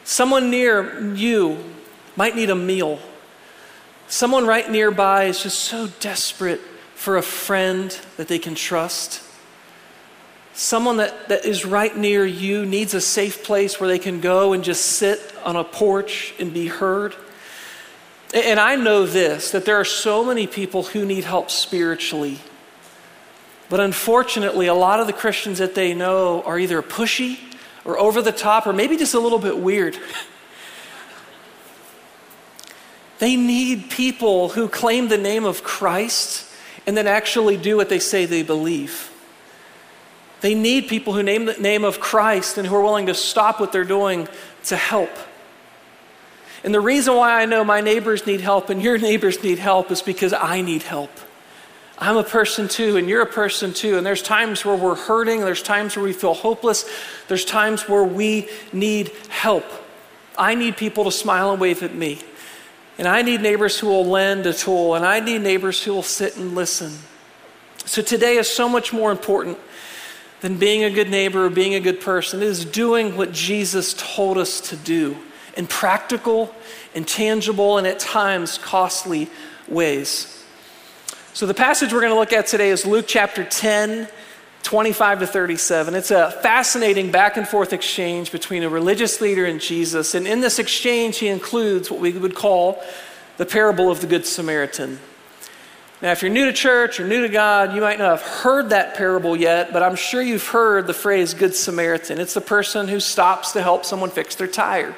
Someone 0.06 0.50
near 0.50 1.14
you 1.14 1.62
might 2.16 2.38
need 2.38 2.50
a 2.50 2.56
meal 2.56 3.00
Someone 4.10 4.48
right 4.48 4.70
nearby 4.70 5.26
is 5.26 5.44
just 5.44 5.60
so 5.60 5.88
desperate 6.00 6.62
for 6.96 7.18
a 7.18 7.22
friend 7.22 7.92
that 8.16 8.30
they 8.30 8.40
can 8.40 8.56
trust. 8.56 9.22
Someone 10.54 10.98
that, 10.98 11.28
that 11.28 11.46
is 11.46 11.66
right 11.66 11.96
near 11.96 12.26
you 12.26 12.66
needs 12.66 12.94
a 12.94 13.02
safe 13.02 13.44
place 13.44 13.80
where 13.80 13.90
they 13.90 14.00
can 14.00 14.22
go 14.22 14.54
and 14.54 14.64
just 14.64 14.84
sit 14.84 15.36
on 15.44 15.56
a 15.56 15.64
porch 15.64 16.34
and 16.40 16.54
be 16.54 16.68
heard. 16.68 17.16
And 18.34 18.60
I 18.60 18.76
know 18.76 19.06
this 19.06 19.52
that 19.52 19.66
there 19.66 19.76
are 19.76 19.86
so 19.86 20.24
many 20.24 20.48
people 20.48 20.84
who 20.84 21.06
need 21.06 21.26
help 21.26 21.52
spiritually. 21.52 22.40
But 23.70 23.82
unfortunately, 23.82 24.68
a 24.68 24.74
lot 24.74 25.02
of 25.02 25.08
the 25.08 25.14
Christians 25.14 25.58
that 25.58 25.76
they 25.76 25.94
know 25.94 26.42
are 26.44 26.58
either 26.58 26.82
pushy 26.82 27.40
or 27.84 28.00
over 28.00 28.22
the 28.22 28.32
top 28.32 28.66
or 28.68 28.74
maybe 28.74 28.96
just 28.96 29.14
a 29.14 29.20
little 29.20 29.40
bit 29.40 29.58
weird. 29.58 29.98
They 33.20 33.36
need 33.36 33.90
people 33.90 34.50
who 34.50 34.68
claim 34.68 35.08
the 35.08 35.18
name 35.18 35.46
of 35.46 35.64
Christ 35.64 36.46
and 36.86 36.96
then 36.96 37.08
actually 37.08 37.58
do 37.58 37.76
what 37.76 37.90
they 37.90 38.00
say 38.00 38.26
they 38.26 38.44
believe. 38.44 39.12
They 40.42 40.54
need 40.54 40.88
people 40.88 41.14
who 41.14 41.24
name 41.24 41.46
the 41.46 41.54
name 41.54 41.84
of 41.84 42.00
Christ 42.00 42.58
and 42.58 42.68
who 42.68 42.76
are 42.76 42.84
willing 42.84 43.08
to 43.08 43.16
stop 43.16 43.60
what 43.60 43.72
they're 43.72 43.84
doing 43.84 44.28
to 44.66 44.78
help. 44.78 45.10
And 46.64 46.74
the 46.74 46.80
reason 46.80 47.16
why 47.16 47.42
I 47.42 47.46
know 47.46 47.64
my 47.64 47.82
neighbors 47.82 48.26
need 48.28 48.42
help 48.42 48.70
and 48.70 48.82
your 48.82 48.98
neighbors 49.10 49.44
need 49.44 49.60
help 49.60 49.92
is 49.92 50.02
because 50.02 50.34
I 50.34 50.62
need 50.62 50.84
help. 50.84 51.12
I'm 52.00 52.18
a 52.18 52.24
person 52.24 52.68
too, 52.68 52.98
and 52.98 53.10
you're 53.10 53.24
a 53.24 53.26
person 53.26 53.74
too. 53.74 53.98
And 53.98 54.06
there's 54.06 54.22
times 54.22 54.64
where 54.64 54.76
we're 54.76 54.96
hurting, 54.96 55.42
there's 55.42 55.64
times 55.64 55.96
where 55.96 56.06
we 56.06 56.14
feel 56.14 56.36
hopeless, 56.36 56.88
there's 57.28 57.44
times 57.44 57.90
where 57.90 58.04
we 58.04 58.48
need 58.72 59.12
help. 59.30 59.66
I 60.38 60.54
need 60.54 60.78
people 60.78 61.06
to 61.06 61.12
smile 61.12 61.52
and 61.52 61.60
wave 61.60 61.82
at 61.82 61.96
me. 61.96 62.20
And 62.98 63.08
I 63.08 63.22
need 63.22 63.42
neighbors 63.42 63.78
who 63.80 63.88
will 63.88 64.06
lend 64.06 64.46
a 64.46 64.54
tool, 64.54 64.96
and 64.96 65.06
I 65.06 65.20
need 65.20 65.42
neighbors 65.42 65.84
who 65.84 65.94
will 65.94 66.04
sit 66.04 66.36
and 66.38 66.56
listen. 66.56 66.94
So 67.86 68.02
today 68.02 68.38
is 68.38 68.50
so 68.50 68.68
much 68.68 68.92
more 68.92 69.12
important 69.12 69.58
than 70.42 70.58
being 70.58 70.84
a 70.84 70.90
good 70.90 71.10
neighbor 71.10 71.46
or 71.46 71.50
being 71.50 71.76
a 71.76 71.80
good 71.80 72.02
person. 72.02 72.42
It 72.42 72.48
is 72.48 72.66
doing 72.66 73.16
what 73.16 73.32
Jesus 73.32 73.94
told 73.98 74.38
us 74.38 74.60
to 74.70 74.76
do 74.76 75.18
in 75.56 75.68
practical, 75.68 76.54
intangible, 76.94 77.78
and 77.78 77.88
at 77.88 78.00
times 78.00 78.58
costly 78.58 79.30
ways. 79.68 80.44
So 81.34 81.46
the 81.46 81.54
passage 81.54 81.94
we're 81.94 82.02
going 82.02 82.14
to 82.14 82.20
look 82.20 82.34
at 82.34 82.48
today 82.48 82.70
is 82.70 82.86
Luke 82.86 83.06
chapter 83.08 83.44
10, 83.44 84.08
25 84.68 85.20
to 85.20 85.28
37. 85.28 85.96
It's 85.96 86.12
a 86.12 86.30
fascinating 86.30 87.10
back 87.10 87.38
and 87.38 87.48
forth 87.48 87.72
exchange 87.72 88.34
between 88.34 88.64
a 88.64 88.70
religious 88.70 89.22
leader 89.22 89.46
and 89.46 89.62
Jesus. 89.62 90.14
And 90.14 90.28
in 90.28 90.42
this 90.42 90.60
exchange, 90.60 91.20
he 91.20 91.30
includes 91.30 91.90
what 91.90 92.02
we 92.02 92.12
would 92.12 92.36
call 92.36 92.84
the 93.38 93.46
parable 93.46 93.90
of 93.90 94.02
the 94.02 94.08
Good 94.08 94.26
Samaritan. 94.26 95.00
Now, 96.02 96.12
if 96.12 96.22
you're 96.22 96.30
new 96.30 96.44
to 96.44 96.52
church 96.52 97.00
or 97.00 97.08
new 97.08 97.22
to 97.22 97.30
God, 97.30 97.76
you 97.76 97.80
might 97.80 97.98
not 97.98 98.10
have 98.10 98.22
heard 98.22 98.72
that 98.72 98.96
parable 98.96 99.38
yet, 99.38 99.72
but 99.72 99.84
I'm 99.84 99.96
sure 99.96 100.22
you've 100.22 100.46
heard 100.46 100.86
the 100.86 100.94
phrase 100.94 101.34
Good 101.34 101.56
Samaritan. 101.56 102.20
It's 102.20 102.34
the 102.34 102.42
person 102.42 102.90
who 102.90 103.00
stops 103.00 103.54
to 103.54 103.64
help 103.64 103.86
someone 103.86 104.10
fix 104.10 104.36
their 104.36 104.48
tire. 104.48 104.94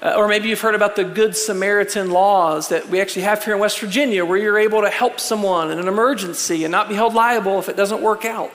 Uh, 0.00 0.14
or 0.16 0.28
maybe 0.28 0.48
you've 0.48 0.62
heard 0.62 0.74
about 0.74 0.96
the 0.96 1.04
Good 1.04 1.36
Samaritan 1.36 2.10
laws 2.10 2.70
that 2.70 2.88
we 2.88 3.02
actually 3.02 3.22
have 3.22 3.44
here 3.44 3.52
in 3.52 3.60
West 3.60 3.78
Virginia, 3.80 4.24
where 4.24 4.38
you're 4.38 4.58
able 4.58 4.80
to 4.80 4.88
help 4.88 5.20
someone 5.20 5.70
in 5.70 5.78
an 5.78 5.88
emergency 5.88 6.64
and 6.64 6.72
not 6.72 6.88
be 6.88 6.94
held 6.94 7.12
liable 7.12 7.58
if 7.58 7.68
it 7.68 7.76
doesn't 7.76 8.00
work 8.00 8.24
out. 8.24 8.50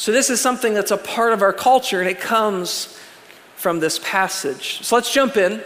So, 0.00 0.12
this 0.12 0.30
is 0.30 0.40
something 0.40 0.72
that's 0.72 0.92
a 0.92 0.96
part 0.96 1.34
of 1.34 1.42
our 1.42 1.52
culture, 1.52 2.00
and 2.00 2.08
it 2.08 2.20
comes 2.20 2.98
from 3.56 3.80
this 3.80 3.98
passage. 3.98 4.82
So, 4.82 4.96
let's 4.96 5.12
jump 5.12 5.36
in. 5.36 5.62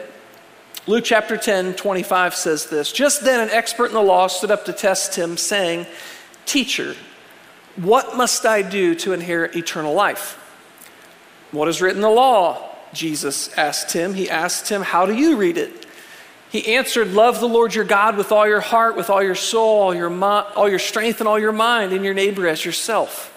Luke 0.88 1.04
chapter 1.04 1.36
10, 1.36 1.74
25 1.74 2.34
says 2.34 2.66
this 2.66 2.90
Just 2.90 3.22
then, 3.22 3.38
an 3.38 3.50
expert 3.50 3.86
in 3.86 3.92
the 3.92 4.02
law 4.02 4.26
stood 4.26 4.50
up 4.50 4.64
to 4.64 4.72
test 4.72 5.14
him, 5.14 5.36
saying, 5.36 5.86
Teacher, 6.46 6.96
what 7.76 8.16
must 8.16 8.44
I 8.44 8.62
do 8.62 8.96
to 8.96 9.12
inherit 9.12 9.54
eternal 9.54 9.94
life? 9.94 10.32
What 11.52 11.68
is 11.68 11.80
written 11.80 11.98
in 11.98 12.02
the 12.02 12.08
law? 12.08 12.74
Jesus 12.92 13.56
asked 13.56 13.92
him. 13.92 14.14
He 14.14 14.28
asked 14.28 14.68
him, 14.68 14.82
How 14.82 15.06
do 15.06 15.14
you 15.14 15.36
read 15.36 15.58
it? 15.58 15.86
He 16.50 16.74
answered, 16.74 17.12
Love 17.12 17.38
the 17.38 17.46
Lord 17.46 17.72
your 17.72 17.84
God 17.84 18.16
with 18.16 18.32
all 18.32 18.48
your 18.48 18.58
heart, 18.58 18.96
with 18.96 19.10
all 19.10 19.22
your 19.22 19.36
soul, 19.36 19.80
all 19.80 19.94
your, 19.94 20.10
all 20.24 20.68
your 20.68 20.80
strength, 20.80 21.20
and 21.20 21.28
all 21.28 21.38
your 21.38 21.52
mind, 21.52 21.92
and 21.92 22.04
your 22.04 22.14
neighbor 22.14 22.48
as 22.48 22.64
yourself. 22.64 23.30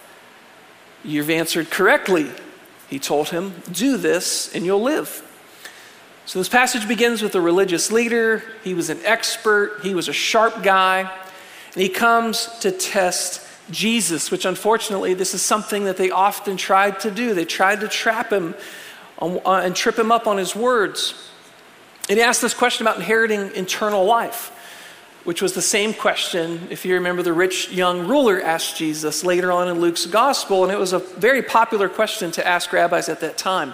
You've 1.04 1.30
answered 1.30 1.70
correctly. 1.70 2.30
He 2.89 3.00
told 3.00 3.30
him, 3.30 3.62
Do 3.72 3.98
this 3.98 4.54
and 4.54 4.66
you'll 4.66 4.82
live. 4.82 5.24
So 6.25 6.39
this 6.39 6.50
passage 6.50 6.88
begins 6.88 7.22
with 7.22 7.36
a 7.36 7.42
religious 7.42 7.92
leader. 7.92 8.44
He 8.63 8.74
was 8.74 8.89
an 8.89 9.00
expert, 9.06 9.80
he 9.84 9.96
was 9.96 10.10
a 10.10 10.13
sharp 10.13 10.62
guy, 10.62 11.10
and 11.74 11.82
he 11.82 11.88
comes 11.88 12.48
to 12.60 12.72
test 12.72 13.48
Jesus, 13.72 14.32
which 14.32 14.46
unfortunately, 14.46 15.13
this 15.13 15.34
is 15.34 15.42
something 15.42 15.86
that 15.86 15.98
they 15.98 16.12
often 16.12 16.58
tried 16.58 17.00
to 17.01 17.12
do. 17.12 17.34
They 17.34 17.46
tried 17.46 17.80
to 17.82 17.88
trap 17.88 18.32
him 18.32 18.56
on, 19.20 19.39
uh, 19.46 19.62
and 19.63 19.75
trip 19.75 19.98
him 19.98 20.12
up 20.12 20.27
on 20.27 20.38
his 20.38 20.56
words. 20.56 21.13
And 22.10 22.18
he 22.18 22.24
asked 22.24 22.42
this 22.42 22.54
question 22.54 22.86
about 22.86 22.98
inheriting 22.98 23.51
eternal 23.56 24.06
life 24.06 24.51
which 25.27 25.41
was 25.41 25.51
the 25.51 25.62
same 25.62 25.93
question, 25.93 26.69
if 26.69 26.86
you 26.86 26.93
remember, 26.93 27.22
the 27.22 27.34
rich 27.34 27.69
young 27.69 28.07
ruler 28.07 28.41
asked 28.41 28.77
Jesus 28.77 29.25
later 29.25 29.51
on 29.51 29.67
in 29.67 29.81
Luke's 29.81 30.05
gospel, 30.05 30.63
and 30.63 30.72
it 30.72 30.79
was 30.79 30.93
a 30.93 31.00
very 31.00 31.41
popular 31.41 31.89
question 31.89 32.31
to 32.31 32.48
ask 32.48 32.72
rabbis 32.72 33.10
at 33.10 33.19
that 33.19 33.38
time. 33.38 33.74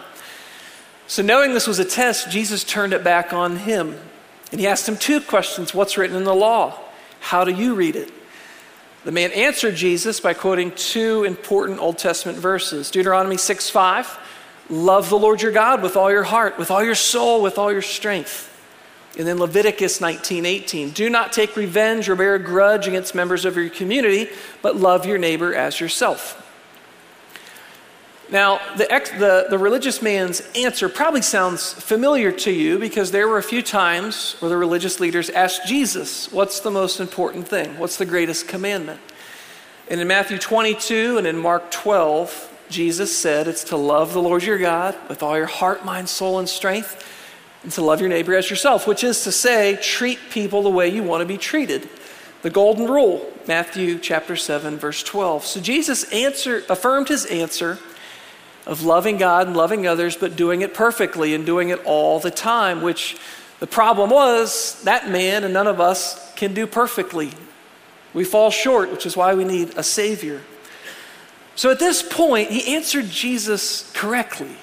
So, 1.06 1.22
knowing 1.22 1.54
this 1.54 1.68
was 1.68 1.78
a 1.78 1.86
test, 1.86 2.32
Jesus 2.32 2.64
turned 2.64 2.92
it 2.92 3.04
back 3.04 3.34
on 3.34 3.58
him. 3.58 3.96
And 4.52 4.60
he 4.60 4.66
asked 4.66 4.90
him 4.90 4.98
two 4.98 5.22
questions 5.22 5.76
What's 5.76 5.96
written 5.96 6.18
in 6.18 6.24
the 6.24 6.34
law? 6.34 6.80
How 7.20 7.44
do 7.44 7.52
you 7.52 7.76
read 7.76 7.96
it? 7.96 8.12
The 9.06 9.12
man 9.12 9.32
answered 9.32 9.76
Jesus 9.76 10.20
by 10.20 10.34
quoting 10.34 10.72
two 10.72 11.24
important 11.24 11.78
Old 11.78 12.00
Testament 12.00 12.40
verses 12.40 12.90
Deuteronomy 12.90 13.38
6 13.38 13.70
5, 13.70 14.18
love 14.72 15.12
the 15.12 15.20
Lord 15.20 15.44
your 15.44 15.52
God 15.52 15.84
with 15.84 15.98
all 15.98 16.10
your 16.10 16.24
heart, 16.24 16.58
with 16.58 16.72
all 16.72 16.84
your 16.84 16.96
soul, 16.96 17.44
with 17.44 17.60
all 17.60 17.72
your 17.72 17.84
strength. 17.84 18.50
And 19.18 19.28
then 19.28 19.38
Leviticus 19.38 20.00
19:18, 20.00 20.90
do 20.90 21.10
not 21.10 21.32
take 21.32 21.56
revenge 21.56 22.10
or 22.10 22.16
bear 22.16 22.36
a 22.36 22.40
grudge 22.40 22.88
against 22.88 23.14
members 23.14 23.46
of 23.46 23.56
your 23.56 23.70
community, 23.70 24.30
but 24.62 24.76
love 24.76 25.06
your 25.06 25.20
neighbor 25.20 25.54
as 25.54 25.80
yourself. 25.80 26.40
Now, 28.32 28.60
the, 28.78 28.92
ex, 28.92 29.12
the, 29.12 29.46
the 29.52 29.60
religious 29.60 30.02
man's 30.02 30.42
answer 30.56 30.90
probably 30.90 31.22
sounds 31.22 31.74
familiar 31.74 32.32
to 32.32 32.52
you 32.52 32.80
because 32.80 33.12
there 33.12 33.28
were 33.28 33.38
a 33.38 33.44
few 33.44 33.62
times 33.62 34.36
where 34.40 34.50
the 34.50 34.58
religious 34.58 35.00
leaders 35.00 35.30
asked 35.30 35.68
Jesus, 35.68 36.32
What's 36.32 36.60
the 36.62 36.72
most 36.72 37.00
important 37.00 37.48
thing? 37.48 37.78
What's 37.78 37.98
the 37.98 38.08
greatest 38.08 38.48
commandment? 38.48 39.00
And 39.88 40.02
in 40.02 40.08
Matthew 40.08 40.40
22 40.40 41.20
and 41.20 41.28
in 41.28 41.38
Mark 41.38 41.70
12, 41.70 42.66
Jesus 42.70 43.16
said, 43.16 43.48
It's 43.48 43.66
to 43.66 43.78
love 43.78 44.14
the 44.14 44.22
Lord 44.22 44.42
your 44.42 44.58
God 44.58 44.96
with 45.08 45.22
all 45.22 45.38
your 45.38 45.46
heart, 45.46 45.86
mind, 45.86 46.10
soul, 46.10 46.40
and 46.40 46.50
strength 46.50 47.08
and 47.64 47.72
to 47.72 47.82
love 47.82 48.00
your 48.00 48.10
neighbor 48.10 48.36
as 48.36 48.50
yourself, 48.50 48.86
which 48.86 49.04
is 49.04 49.24
to 49.24 49.32
say, 49.32 49.78
treat 49.82 50.20
people 50.30 50.64
the 50.64 50.70
way 50.70 50.90
you 50.90 51.02
want 51.02 51.22
to 51.22 51.26
be 51.26 51.38
treated. 51.38 51.90
The 52.42 52.50
golden 52.50 52.88
rule, 52.88 53.32
Matthew 53.48 53.98
chapter 54.00 54.36
7, 54.36 54.78
verse 54.78 55.02
12. 55.02 55.46
So 55.46 55.62
Jesus 55.62 56.04
answered, 56.12 56.66
affirmed 56.70 57.08
his 57.08 57.26
answer 57.26 57.80
of 58.66 58.84
loving 58.84 59.18
God 59.18 59.48
and 59.48 59.56
loving 59.56 59.88
others, 59.88 60.16
but 60.18 60.36
doing 60.36 60.62
it 60.62 60.74
perfectly 60.74 61.34
and 61.34 61.46
doing 61.46 61.70
it 61.70 61.84
all 61.86 62.20
the 62.20 62.32
time, 62.32 62.82
which 62.82 63.18
the 63.60 63.68
problem 63.68 64.10
was 64.10 64.82
that 64.84 65.10
man 65.10 65.46
and 65.46 65.54
none 65.54 65.68
of 65.68 65.80
us 65.80 66.34
can 66.36 66.54
do 66.54 66.68
perfectly. 66.68 67.32
We 68.14 68.26
fall 68.26 68.52
short, 68.52 68.92
which 68.92 69.06
is 69.06 69.16
why 69.16 69.34
we 69.34 69.46
need 69.46 69.78
a 69.78 69.84
Savior. 69.84 70.42
So 71.56 71.72
at 71.72 71.80
this 71.80 72.04
point, 72.04 72.50
he 72.50 72.76
answered 72.76 73.10
Jesus 73.10 73.92
correctly. 73.94 74.56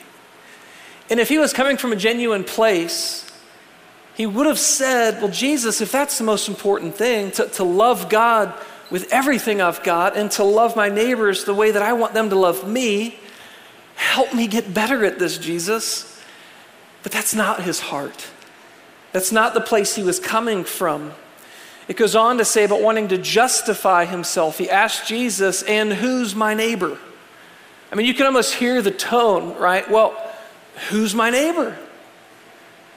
And 1.11 1.19
if 1.19 1.29
he 1.29 1.39
was 1.39 1.53
coming 1.53 1.77
from 1.77 1.93
a 1.93 1.97
genuine 1.97 2.45
place, 2.45 3.31
he 4.15 4.27
would 4.27 4.47
have 4.47 4.59
said, 4.59 5.21
Well, 5.21 5.31
Jesus, 5.31 5.81
if 5.81 5.91
that's 5.91 6.19
the 6.19 6.25
most 6.25 6.49
important 6.49 6.95
thing, 6.95 7.33
to, 7.33 7.49
to 7.49 7.65
love 7.65 8.09
God 8.09 8.55
with 8.91 9.13
everything 9.13 9.61
I've 9.61 9.83
got 9.83 10.17
and 10.17 10.31
to 10.33 10.45
love 10.45 10.77
my 10.77 10.89
neighbors 10.89 11.45
the 11.45 11.55
way 11.55 11.71
that 11.73 11.83
I 11.83 11.93
want 11.93 12.15
them 12.15 12.31
to 12.31 12.37
love 12.37 12.69
me, 12.69 13.19
help 13.97 14.33
me 14.33 14.47
get 14.47 14.73
better 14.73 15.05
at 15.05 15.19
this, 15.19 15.37
Jesus. 15.37 16.21
But 17.03 17.13
that's 17.13 17.35
not 17.35 17.63
his 17.63 17.81
heart. 17.81 18.29
That's 19.13 19.33
not 19.33 19.55
the 19.55 19.61
place 19.61 19.97
he 19.97 20.03
was 20.03 20.21
coming 20.21 20.65
from. 20.65 21.13
It 21.89 21.97
goes 21.97 22.15
on 22.15 22.39
to 22.39 22.45
say, 22.45 22.67
but 22.69 22.83
wanting 22.83 23.09
to 23.09 23.19
justify 23.19 24.05
himself, 24.05 24.59
he 24.59 24.71
asked 24.71 25.09
Jesus, 25.09 25.63
And 25.65 25.93
who's 25.93 26.37
my 26.37 26.55
neighbor? 26.55 26.99
I 27.91 27.97
mean, 27.97 28.07
you 28.07 28.15
can 28.15 28.27
almost 28.27 28.55
hear 28.55 28.81
the 28.81 28.93
tone, 28.93 29.57
right? 29.57 29.91
Well, 29.91 30.30
Who's 30.89 31.15
my 31.15 31.31
neighbor? 31.31 31.77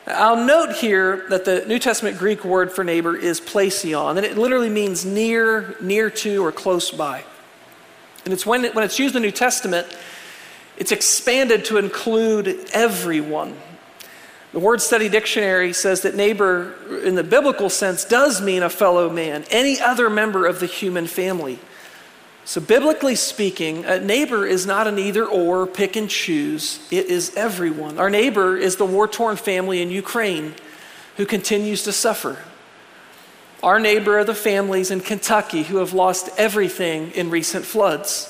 I'll 0.08 0.44
note 0.44 0.76
here 0.76 1.26
that 1.30 1.46
the 1.46 1.66
New 1.66 1.80
Testament 1.80 2.18
Greek 2.18 2.44
word 2.44 2.72
for 2.72 2.84
neighbor 2.84 3.16
is 3.16 3.40
plesion, 3.40 4.18
and 4.18 4.26
it 4.26 4.38
literally 4.38 4.70
means 4.70 5.06
near, 5.06 5.76
near 5.80 6.10
to, 6.10 6.44
or 6.44 6.52
close 6.52 6.92
by. 6.92 7.24
And 8.26 8.34
it's 8.34 8.46
when, 8.46 8.66
it, 8.66 8.76
when 8.76 8.84
it's 8.84 9.00
used 9.00 9.16
in 9.16 9.22
the 9.22 9.28
New 9.28 9.32
Testament, 9.32 9.88
it's 10.78 10.92
expanded 10.92 11.66
to 11.66 11.78
include 11.78 12.70
everyone. 12.74 13.56
The 14.52 14.60
Word 14.60 14.82
Study 14.82 15.10
Dictionary 15.10 15.74
says 15.74 16.02
that 16.02 16.16
neighbor, 16.16 16.74
in 17.04 17.16
the 17.16 17.24
biblical 17.24 17.70
sense, 17.70 18.06
does 18.06 18.42
mean 18.42 18.64
a 18.64 18.70
fellow 18.70 19.10
man, 19.10 19.46
any 19.50 19.80
other 19.80 20.10
member 20.10 20.46
of 20.46 20.60
the 20.60 20.66
human 20.66 21.08
family. 21.08 21.60
So, 22.46 22.60
biblically 22.60 23.16
speaking, 23.16 23.86
a 23.86 24.00
neighbor 24.00 24.46
is 24.46 24.66
not 24.66 24.86
an 24.86 25.00
either 25.00 25.26
or, 25.26 25.66
pick 25.66 25.96
and 25.96 26.10
choose. 26.10 26.86
It 26.92 27.06
is 27.06 27.34
everyone. 27.38 27.98
Our 27.98 28.10
neighbor 28.10 28.58
is 28.58 28.76
the 28.76 28.86
war 28.86 29.08
torn 29.08 29.38
family 29.38 29.82
in 29.82 29.90
Ukraine 29.90 30.54
who 31.16 31.26
continues 31.26 31.84
to 31.84 31.94
suffer. 31.94 32.38
Our 33.62 33.80
neighbor 33.80 34.20
are 34.20 34.26
the 34.26 34.36
families 34.36 34.92
in 34.92 35.00
Kentucky 35.00 35.64
who 35.64 35.78
have 35.78 35.94
lost 35.94 36.30
everything 36.38 37.12
in 37.12 37.30
recent 37.30 37.64
floods. 37.64 38.30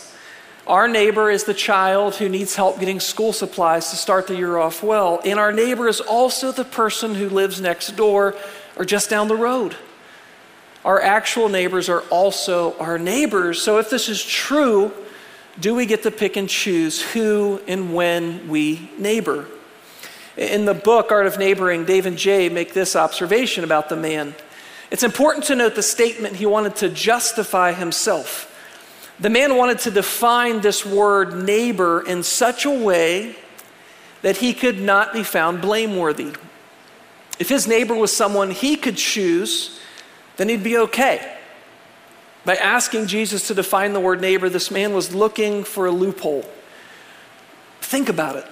Our 0.68 0.88
neighbor 0.88 1.32
is 1.32 1.46
the 1.46 1.56
child 1.56 2.16
who 2.16 2.30
needs 2.30 2.56
help 2.56 2.80
getting 2.80 3.00
school 3.00 3.34
supplies 3.34 3.90
to 3.90 3.96
start 3.96 4.28
the 4.28 4.36
year 4.36 4.58
off 4.58 4.84
well. 4.84 5.22
And 5.26 5.40
our 5.40 5.52
neighbor 5.52 5.88
is 5.88 6.00
also 6.00 6.52
the 6.52 6.64
person 6.64 7.16
who 7.16 7.30
lives 7.30 7.60
next 7.60 7.96
door 7.96 8.36
or 8.76 8.86
just 8.86 9.10
down 9.10 9.28
the 9.28 9.36
road 9.36 9.76
our 10.86 11.02
actual 11.02 11.50
neighbors 11.50 11.90
are 11.90 12.02
also 12.10 12.78
our 12.78 13.00
neighbors. 13.00 13.62
So 13.62 13.80
if 13.80 13.90
this 13.90 14.10
is 14.10 14.24
true, 14.24 14.92
do 15.60 15.76
we 15.76 15.86
get 15.86 16.04
to 16.04 16.12
pick 16.12 16.36
and 16.36 16.50
choose 16.50 17.02
who 17.02 17.62
and 17.68 17.94
when 17.94 18.48
we 18.48 18.90
neighbor? 18.98 19.46
In 20.36 20.66
the 20.66 20.74
book, 20.74 21.12
Art 21.12 21.28
of 21.28 21.38
Neighboring, 21.38 21.86
Dave 21.86 22.06
and 22.06 22.18
Jay 22.18 22.50
make 22.50 22.74
this 22.74 22.96
observation 22.96 23.64
about 23.64 23.88
the 23.88 23.96
man. 23.96 24.36
It's 24.90 25.04
important 25.04 25.46
to 25.46 25.56
note 25.56 25.76
the 25.76 25.84
statement 25.84 26.36
he 26.36 26.46
wanted 26.46 26.76
to 26.78 26.90
justify 26.90 27.72
himself. 27.72 28.50
The 29.20 29.30
man 29.30 29.56
wanted 29.56 29.80
to 29.80 29.92
define 29.92 30.62
this 30.62 30.86
word 30.86 31.36
neighbor 31.36 32.02
in 32.02 32.24
such 32.24 32.66
a 32.66 32.72
way 32.72 33.36
that 34.24 34.38
he 34.38 34.54
could 34.54 34.80
not 34.80 35.14
be 35.14 35.24
found 35.24 35.62
blameworthy. 35.62 36.34
If 37.40 37.50
his 37.50 37.68
neighbor 37.68 37.94
was 37.94 38.16
someone 38.16 38.52
he 38.52 38.76
could 38.76 38.98
choose, 38.98 39.80
then 40.38 40.50
he'd 40.50 40.64
be 40.64 40.78
okay. 40.78 41.38
By 42.46 42.56
asking 42.56 43.08
Jesus 43.08 43.48
to 43.48 43.54
define 43.54 43.94
the 43.94 44.00
word 44.00 44.20
neighbor, 44.20 44.50
this 44.50 44.70
man 44.70 44.94
was 44.94 45.16
looking 45.16 45.64
for 45.64 45.86
a 45.86 45.92
loophole. 45.92 46.46
Think 47.82 48.10
about 48.10 48.36
it. 48.36 48.46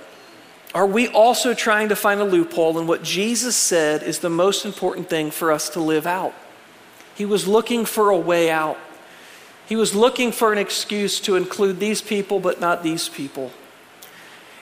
Are 0.73 0.85
we 0.85 1.09
also 1.09 1.53
trying 1.53 1.89
to 1.89 1.95
find 1.95 2.21
a 2.21 2.25
loophole 2.25 2.79
in 2.79 2.87
what 2.87 3.03
Jesus 3.03 3.57
said 3.57 4.03
is 4.03 4.19
the 4.19 4.29
most 4.29 4.65
important 4.65 5.09
thing 5.09 5.29
for 5.29 5.51
us 5.51 5.69
to 5.69 5.81
live 5.81 6.07
out? 6.07 6.33
He 7.15 7.25
was 7.25 7.47
looking 7.47 7.83
for 7.83 8.09
a 8.09 8.17
way 8.17 8.49
out. 8.49 8.77
He 9.67 9.75
was 9.75 9.93
looking 9.93 10.31
for 10.31 10.53
an 10.53 10.57
excuse 10.57 11.19
to 11.21 11.35
include 11.35 11.79
these 11.79 12.01
people, 12.01 12.39
but 12.39 12.61
not 12.61 12.83
these 12.83 13.09
people. 13.09 13.51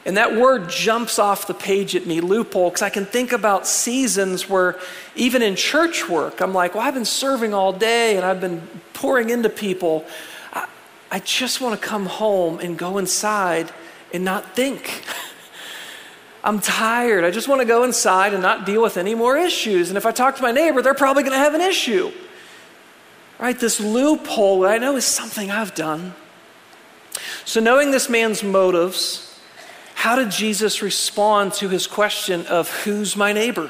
And 0.06 0.16
that 0.18 0.36
word 0.36 0.70
jumps 0.70 1.20
off 1.20 1.48
the 1.48 1.54
page 1.54 1.96
at 1.96 2.06
me, 2.06 2.22
loophole, 2.22 2.70
because 2.70 2.82
I 2.82 2.90
can 2.90 3.06
think 3.06 3.32
about 3.32 3.68
seasons 3.68 4.50
where, 4.50 4.80
even 5.16 5.42
in 5.42 5.56
church 5.56 6.08
work, 6.08 6.42
I'm 6.42 6.54
like, 6.54 6.74
well, 6.74 6.84
I've 6.84 6.94
been 6.94 7.06
serving 7.06 7.54
all 7.54 7.74
day 7.74 8.16
and 8.16 8.26
I've 8.26 8.40
been 8.40 8.62
pouring 8.94 9.30
into 9.30 9.50
people. 9.50 10.06
I, 10.54 10.68
I 11.12 11.20
just 11.20 11.60
want 11.60 11.80
to 11.80 11.86
come 11.86 12.06
home 12.06 12.60
and 12.60 12.78
go 12.78 12.98
inside 12.98 13.72
and 14.14 14.24
not 14.24 14.56
think. 14.56 15.04
I'm 16.44 16.62
tired. 16.62 17.26
I 17.26 17.32
just 17.32 17.50
want 17.50 17.60
to 17.60 17.66
go 17.66 17.84
inside 17.84 18.34
and 18.34 18.42
not 18.42 18.66
deal 18.66 18.82
with 18.82 18.96
any 18.96 19.14
more 19.14 19.38
issues. 19.38 19.90
And 19.90 19.98
if 19.98 20.06
I 20.06 20.12
talk 20.12 20.38
to 20.38 20.42
my 20.42 20.54
neighbor, 20.54 20.82
they're 20.82 20.94
probably 20.94 21.24
going 21.24 21.34
to 21.34 21.40
have 21.40 21.54
an 21.54 21.62
issue. 21.62 22.12
Right? 23.38 23.60
This 23.60 23.82
loophole, 23.82 24.66
I 24.66 24.78
know, 24.78 24.96
is 24.96 25.06
something 25.06 25.52
I've 25.52 25.76
done. 25.76 26.14
So, 27.44 27.60
knowing 27.60 27.92
this 27.92 28.10
man's 28.10 28.44
motives, 28.44 29.29
how 30.00 30.16
did 30.16 30.32
Jesus 30.32 30.82
respond 30.82 31.52
to 31.56 31.68
his 31.68 31.86
question 31.86 32.46
of 32.46 32.70
who's 32.86 33.18
my 33.18 33.34
neighbor? 33.34 33.70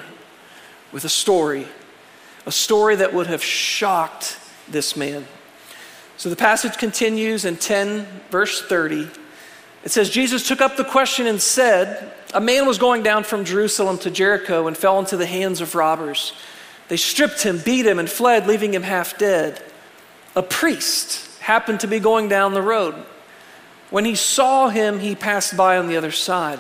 With 0.92 1.04
a 1.04 1.10
story, 1.10 1.68
a 2.46 2.52
story 2.52 2.98
that 2.98 3.16
would 3.16 3.26
have 3.26 3.44
shocked 3.44 4.38
this 4.68 4.96
man. 4.96 5.26
So 6.18 6.30
the 6.30 6.36
passage 6.36 6.78
continues 6.78 7.46
in 7.46 7.58
10, 7.58 8.06
verse 8.30 8.62
30. 8.62 9.10
It 9.84 9.90
says, 9.90 10.12
Jesus 10.12 10.48
took 10.48 10.62
up 10.62 10.78
the 10.78 10.84
question 10.84 11.26
and 11.26 11.42
said, 11.42 12.14
A 12.36 12.40
man 12.40 12.68
was 12.68 12.78
going 12.78 13.02
down 13.02 13.24
from 13.24 13.44
Jerusalem 13.44 13.98
to 13.98 14.12
Jericho 14.12 14.68
and 14.68 14.78
fell 14.78 15.00
into 15.00 15.18
the 15.18 15.26
hands 15.26 15.62
of 15.62 15.74
robbers. 15.74 16.34
They 16.90 16.98
stripped 16.98 17.42
him, 17.42 17.60
beat 17.66 17.88
him, 17.88 17.98
and 17.98 18.08
fled, 18.08 18.46
leaving 18.46 18.76
him 18.76 18.84
half 18.84 19.18
dead. 19.18 19.64
A 20.36 20.44
priest 20.44 21.40
happened 21.40 21.80
to 21.80 21.88
be 21.88 21.98
going 21.98 22.30
down 22.30 22.54
the 22.54 22.62
road. 22.62 23.04
When 23.90 24.06
he 24.06 24.16
saw 24.16 24.70
him, 24.70 25.00
he 25.00 25.16
passed 25.16 25.58
by 25.58 25.78
on 25.78 25.88
the 25.88 25.98
other 25.98 26.12
side. 26.12 26.60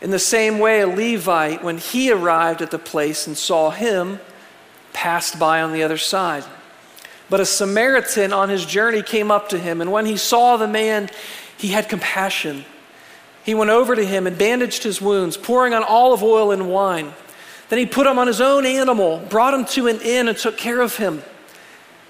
In 0.00 0.10
the 0.10 0.18
same 0.18 0.58
way, 0.58 0.80
a 0.80 0.86
Levite, 0.86 1.62
when 1.62 1.78
he 1.78 2.10
arrived 2.10 2.62
at 2.62 2.70
the 2.70 2.78
place 2.78 3.26
and 3.26 3.36
saw 3.36 3.70
him, 3.70 4.20
passed 4.92 5.38
by 5.38 5.60
on 5.62 5.72
the 5.72 5.82
other 5.82 5.98
side. 5.98 6.44
But 7.30 7.40
a 7.40 7.46
Samaritan 7.46 8.32
on 8.32 8.48
his 8.48 8.64
journey 8.64 9.02
came 9.02 9.30
up 9.30 9.48
to 9.50 9.58
him, 9.58 9.80
and 9.80 9.92
when 9.92 10.06
he 10.06 10.16
saw 10.16 10.56
the 10.56 10.68
man, 10.68 11.10
he 11.56 11.68
had 11.68 11.88
compassion. 11.88 12.64
He 13.44 13.54
went 13.54 13.70
over 13.70 13.94
to 13.94 14.04
him 14.04 14.26
and 14.26 14.36
bandaged 14.38 14.82
his 14.82 15.00
wounds, 15.00 15.36
pouring 15.36 15.74
on 15.74 15.84
olive 15.84 16.22
oil 16.22 16.52
and 16.52 16.68
wine. 16.68 17.12
Then 17.68 17.78
he 17.78 17.86
put 17.86 18.06
him 18.06 18.18
on 18.18 18.26
his 18.26 18.40
own 18.40 18.64
animal, 18.64 19.18
brought 19.28 19.54
him 19.54 19.64
to 19.66 19.88
an 19.88 20.00
inn, 20.00 20.28
and 20.28 20.38
took 20.38 20.56
care 20.56 20.80
of 20.80 20.96
him. 20.96 21.22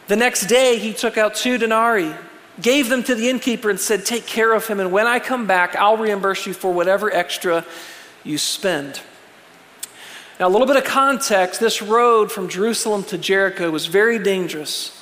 The 0.06 0.16
next 0.16 0.46
day, 0.46 0.78
he 0.78 0.92
took 0.92 1.18
out 1.18 1.34
two 1.34 1.58
denarii 1.58 2.14
gave 2.60 2.88
them 2.88 3.02
to 3.04 3.14
the 3.14 3.28
innkeeper 3.28 3.70
and 3.70 3.78
said, 3.78 4.04
Take 4.04 4.26
care 4.26 4.52
of 4.52 4.66
him, 4.66 4.80
and 4.80 4.92
when 4.92 5.06
I 5.06 5.18
come 5.18 5.46
back, 5.46 5.76
I'll 5.76 5.96
reimburse 5.96 6.46
you 6.46 6.52
for 6.52 6.72
whatever 6.72 7.12
extra 7.12 7.64
you 8.24 8.38
spend. 8.38 9.00
Now, 10.40 10.46
a 10.46 10.50
little 10.50 10.66
bit 10.66 10.76
of 10.76 10.84
context 10.84 11.60
this 11.60 11.82
road 11.82 12.30
from 12.30 12.48
Jerusalem 12.48 13.02
to 13.04 13.18
Jericho 13.18 13.70
was 13.70 13.86
very 13.86 14.18
dangerous. 14.18 14.94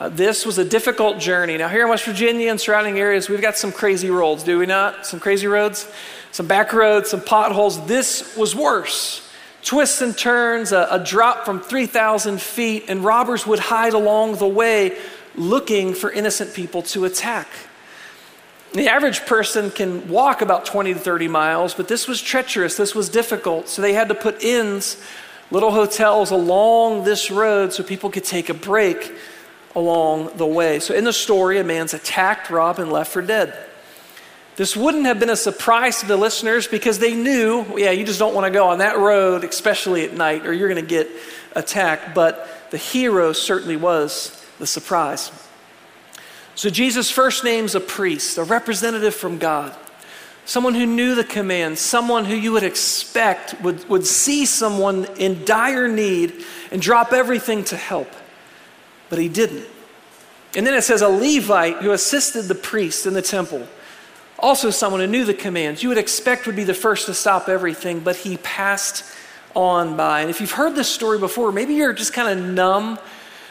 Uh, 0.00 0.08
this 0.08 0.46
was 0.46 0.58
a 0.58 0.64
difficult 0.64 1.18
journey. 1.18 1.58
Now, 1.58 1.68
here 1.68 1.82
in 1.82 1.88
West 1.88 2.04
Virginia 2.04 2.50
and 2.50 2.60
surrounding 2.60 2.98
areas, 2.98 3.28
we've 3.28 3.42
got 3.42 3.56
some 3.56 3.70
crazy 3.70 4.10
roads, 4.10 4.42
do 4.42 4.58
we 4.58 4.66
not? 4.66 5.06
Some 5.06 5.20
crazy 5.20 5.46
roads, 5.46 5.86
some 6.32 6.46
back 6.46 6.72
roads, 6.72 7.10
some 7.10 7.20
potholes. 7.20 7.86
This 7.86 8.34
was 8.36 8.56
worse. 8.56 9.28
Twists 9.62 10.00
and 10.00 10.16
turns, 10.16 10.72
a, 10.72 10.88
a 10.90 10.98
drop 10.98 11.44
from 11.44 11.60
3,000 11.60 12.40
feet, 12.40 12.86
and 12.88 13.04
robbers 13.04 13.46
would 13.46 13.58
hide 13.58 13.92
along 13.92 14.36
the 14.36 14.48
way 14.48 14.96
looking 15.40 15.94
for 15.94 16.12
innocent 16.12 16.54
people 16.54 16.82
to 16.82 17.06
attack. 17.06 17.48
The 18.72 18.88
average 18.88 19.26
person 19.26 19.70
can 19.70 20.08
walk 20.08 20.42
about 20.42 20.64
20 20.64 20.94
to 20.94 21.00
30 21.00 21.26
miles, 21.26 21.74
but 21.74 21.88
this 21.88 22.06
was 22.06 22.22
treacherous, 22.22 22.76
this 22.76 22.94
was 22.94 23.08
difficult. 23.08 23.68
So 23.68 23.82
they 23.82 23.94
had 23.94 24.08
to 24.08 24.14
put 24.14 24.44
inns, 24.44 25.02
little 25.50 25.72
hotels 25.72 26.30
along 26.30 27.04
this 27.04 27.30
road 27.30 27.72
so 27.72 27.82
people 27.82 28.10
could 28.10 28.24
take 28.24 28.48
a 28.48 28.54
break 28.54 29.12
along 29.74 30.36
the 30.36 30.46
way. 30.46 30.78
So 30.78 30.94
in 30.94 31.04
the 31.04 31.12
story, 31.12 31.58
a 31.58 31.64
man's 31.64 31.94
attacked, 31.94 32.50
robbed, 32.50 32.78
and 32.78 32.92
left 32.92 33.10
for 33.10 33.22
dead. 33.22 33.58
This 34.56 34.76
wouldn't 34.76 35.06
have 35.06 35.18
been 35.18 35.30
a 35.30 35.36
surprise 35.36 36.00
to 36.00 36.06
the 36.06 36.16
listeners 36.16 36.68
because 36.68 36.98
they 36.98 37.14
knew, 37.14 37.64
yeah, 37.78 37.92
you 37.92 38.04
just 38.04 38.18
don't 38.18 38.34
want 38.34 38.44
to 38.44 38.50
go 38.50 38.68
on 38.68 38.78
that 38.78 38.98
road, 38.98 39.42
especially 39.42 40.04
at 40.04 40.12
night, 40.12 40.46
or 40.46 40.52
you're 40.52 40.68
going 40.68 40.84
to 40.84 40.88
get 40.88 41.08
attacked. 41.56 42.14
But 42.14 42.46
the 42.70 42.76
hero 42.76 43.32
certainly 43.32 43.76
was 43.76 44.39
the 44.60 44.66
surprise. 44.66 45.32
So 46.54 46.70
Jesus 46.70 47.10
first 47.10 47.42
names 47.42 47.74
a 47.74 47.80
priest, 47.80 48.38
a 48.38 48.44
representative 48.44 49.14
from 49.14 49.38
God, 49.38 49.74
someone 50.44 50.74
who 50.74 50.86
knew 50.86 51.14
the 51.14 51.24
commands, 51.24 51.80
someone 51.80 52.26
who 52.26 52.36
you 52.36 52.52
would 52.52 52.62
expect 52.62 53.60
would, 53.62 53.88
would 53.88 54.06
see 54.06 54.46
someone 54.46 55.06
in 55.16 55.44
dire 55.44 55.88
need 55.88 56.44
and 56.70 56.80
drop 56.80 57.12
everything 57.12 57.64
to 57.64 57.76
help. 57.76 58.12
But 59.08 59.18
he 59.18 59.28
didn't. 59.28 59.66
And 60.54 60.66
then 60.66 60.74
it 60.74 60.82
says 60.82 61.02
a 61.02 61.08
Levite 61.08 61.76
who 61.76 61.92
assisted 61.92 62.42
the 62.42 62.54
priest 62.54 63.06
in 63.06 63.14
the 63.14 63.22
temple. 63.22 63.66
Also, 64.38 64.70
someone 64.70 65.00
who 65.00 65.06
knew 65.06 65.24
the 65.24 65.34
commands. 65.34 65.82
You 65.82 65.90
would 65.90 65.98
expect 65.98 66.46
would 66.46 66.56
be 66.56 66.64
the 66.64 66.74
first 66.74 67.06
to 67.06 67.14
stop 67.14 67.48
everything, 67.48 68.00
but 68.00 68.16
he 68.16 68.36
passed 68.38 69.04
on 69.54 69.96
by. 69.96 70.20
And 70.20 70.30
if 70.30 70.40
you've 70.40 70.52
heard 70.52 70.74
this 70.74 70.88
story 70.88 71.18
before, 71.18 71.52
maybe 71.52 71.74
you're 71.74 71.92
just 71.92 72.12
kind 72.12 72.38
of 72.38 72.44
numb 72.44 72.98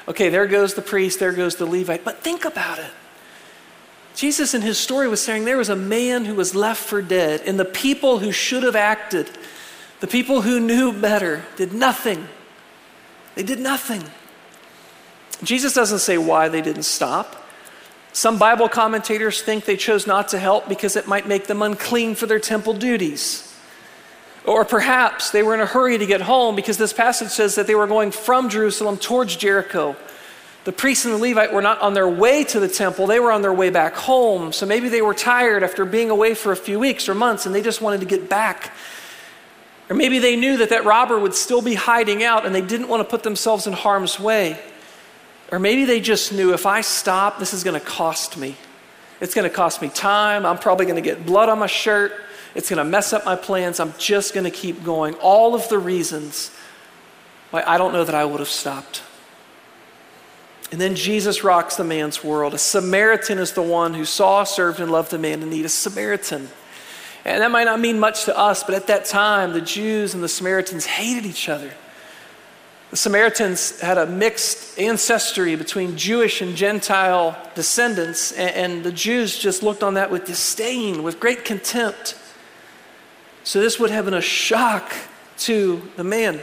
okay, 0.10 0.30
there 0.30 0.48
goes 0.48 0.74
the 0.74 0.82
priest, 0.82 1.19
there 1.19 1.32
goes 1.32 1.56
the 1.56 1.65
Levite. 1.65 2.04
But 2.04 2.19
think 2.19 2.43
about 2.43 2.80
it. 2.80 2.91
Jesus 4.15 4.54
in 4.54 4.62
his 4.62 4.78
story 4.78 5.08
was 5.08 5.22
saying 5.22 5.45
there 5.45 5.58
was 5.58 5.69
a 5.69 5.76
man 5.76 6.26
who 6.26 6.36
was 6.36 6.54
left 6.54 6.84
for 6.84 7.02
dead, 7.02 7.41
and 7.45 7.58
the 7.58 7.63
people 7.63 8.19
who 8.19 8.32
should 8.32 8.63
have 8.63 8.76
acted, 8.76 9.30
the 10.02 10.08
people 10.08 10.41
who 10.41 10.60
knew 10.60 10.91
better, 10.91 11.45
did 11.56 11.74
nothing. 11.74 12.28
They 13.36 13.43
did 13.43 13.60
nothing. 13.60 14.04
Jesus 15.43 15.74
doesn't 15.74 16.00
say 16.00 16.17
why 16.17 16.50
they 16.50 16.62
didn't 16.62 16.84
stop. 16.84 17.48
Some 18.12 18.38
Bible 18.38 18.67
commentators 18.67 19.41
think 19.41 19.65
they 19.65 19.78
chose 19.78 20.06
not 20.08 20.28
to 20.30 20.39
help 20.39 20.67
because 20.67 20.95
it 20.95 21.08
might 21.08 21.28
make 21.28 21.48
them 21.48 21.62
unclean 21.62 22.15
for 22.15 22.26
their 22.26 22.39
temple 22.39 22.74
duties. 22.74 23.49
Or 24.50 24.66
perhaps 24.66 25.30
they 25.30 25.44
were 25.44 25.54
in 25.54 25.60
a 25.60 25.68
hurry 25.68 26.00
to 26.00 26.08
get 26.08 26.22
home 26.22 26.56
because 26.56 26.76
this 26.76 26.92
passage 26.92 27.30
says 27.30 27.54
that 27.54 27.68
they 27.68 27.76
were 27.76 27.86
going 27.86 28.10
from 28.10 28.50
Jerusalem 28.50 28.98
towards 28.98 29.36
Jericho. 29.36 29.96
The 30.64 30.72
priests 30.72 31.06
and 31.06 31.14
the 31.14 31.20
Levite 31.20 31.54
were 31.54 31.62
not 31.62 31.80
on 31.82 31.94
their 31.94 32.08
way 32.08 32.46
to 32.46 32.60
the 32.60 32.68
temple, 32.68 33.06
they 33.06 33.20
were 33.20 33.32
on 33.32 33.44
their 33.44 33.54
way 33.54 33.70
back 33.70 33.94
home. 33.94 34.52
So 34.52 34.66
maybe 34.66 34.90
they 34.90 35.04
were 35.04 35.14
tired 35.14 35.62
after 35.62 35.86
being 35.86 36.10
away 36.10 36.34
for 36.34 36.52
a 36.52 36.56
few 36.56 36.80
weeks 36.80 37.08
or 37.08 37.14
months 37.14 37.46
and 37.46 37.54
they 37.54 37.62
just 37.62 37.80
wanted 37.80 38.00
to 38.00 38.08
get 38.08 38.28
back. 38.28 38.74
Or 39.88 39.96
maybe 39.96 40.18
they 40.18 40.36
knew 40.36 40.58
that 40.58 40.70
that 40.72 40.84
robber 40.84 41.20
would 41.20 41.36
still 41.36 41.62
be 41.62 41.76
hiding 41.76 42.24
out 42.24 42.48
and 42.48 42.56
they 42.56 42.64
didn't 42.64 42.88
want 42.88 43.02
to 43.02 43.04
put 43.08 43.22
themselves 43.22 43.68
in 43.68 43.74
harm's 43.74 44.20
way. 44.20 44.60
Or 45.52 45.60
maybe 45.60 45.86
they 45.86 46.02
just 46.02 46.34
knew 46.34 46.56
if 46.56 46.66
I 46.66 46.82
stop, 46.82 47.38
this 47.38 47.54
is 47.54 47.64
going 47.64 47.80
to 47.80 47.86
cost 47.86 48.36
me. 48.36 48.56
It's 49.22 49.36
going 49.36 49.48
to 49.48 49.56
cost 49.56 49.80
me 49.80 49.90
time. 49.90 50.44
I'm 50.44 50.58
probably 50.58 50.88
going 50.88 50.96
to 50.96 51.08
get 51.08 51.24
blood 51.24 51.50
on 51.50 51.60
my 51.60 51.68
shirt. 51.68 52.14
It's 52.56 52.70
going 52.70 52.78
to 52.78 52.84
mess 52.84 53.14
up 53.14 53.26
my 53.26 53.36
plans. 53.36 53.80
I'm 53.80 53.94
just 53.98 54.34
going 54.34 54.44
to 54.44 54.52
keep 54.52 54.84
going. 54.84 55.14
All 55.16 55.56
of 55.56 55.70
the 55.70 55.78
reasons 55.78 56.52
why 57.52 57.64
I 57.66 57.78
don't 57.78 57.94
know 57.94 58.04
that 58.04 58.16
I 58.16 58.26
would 58.26 58.40
have 58.40 58.50
stopped. 58.50 59.04
And 60.72 60.80
then 60.80 60.96
Jesus 60.96 61.44
rocks 61.44 61.76
the 61.76 61.84
man's 61.84 62.24
world. 62.24 62.54
A 62.54 62.58
Samaritan 62.60 63.40
is 63.40 63.54
the 63.54 63.62
one 63.62 63.94
who 63.94 64.06
saw, 64.06 64.44
served, 64.44 64.80
and 64.80 64.92
loved 64.92 65.12
the 65.12 65.18
man 65.18 65.42
in 65.42 65.50
need. 65.50 65.66
A 65.66 65.70
Samaritan. 65.70 66.50
And 67.26 67.42
that 67.42 67.52
might 67.52 67.64
not 67.64 67.80
mean 67.80 68.00
much 68.00 68.26
to 68.26 68.38
us, 68.38 68.64
but 68.64 68.76
at 68.76 68.88
that 68.88 69.06
time, 69.06 69.54
the 69.54 69.62
Jews 69.62 70.14
and 70.14 70.24
the 70.24 70.30
Samaritans 70.30 70.86
hated 70.86 71.26
each 71.26 71.50
other. 71.50 71.72
The 72.92 72.98
Samaritans 72.98 73.80
had 73.82 73.98
a 73.98 74.06
mixed 74.06 74.80
ancestry 74.80 75.56
between 75.56 75.96
Jewish 75.96 76.42
and 76.42 76.56
Gentile 76.56 77.38
descendants, 77.54 78.32
and, 78.32 78.84
the 78.84 78.92
Jews 78.92 79.38
just 79.38 79.62
looked 79.62 79.84
on 79.84 79.96
that 79.96 80.10
with 80.10 80.26
disdain, 80.26 81.04
with 81.04 81.20
great 81.20 81.46
contempt. 81.46 82.16
So 83.50 83.60
this 83.60 83.80
would 83.80 83.90
have 83.90 84.06
been 84.06 84.14
a 84.14 84.22
shock 84.22 84.94
to 85.40 85.82
the 85.96 86.04
man. 86.04 86.40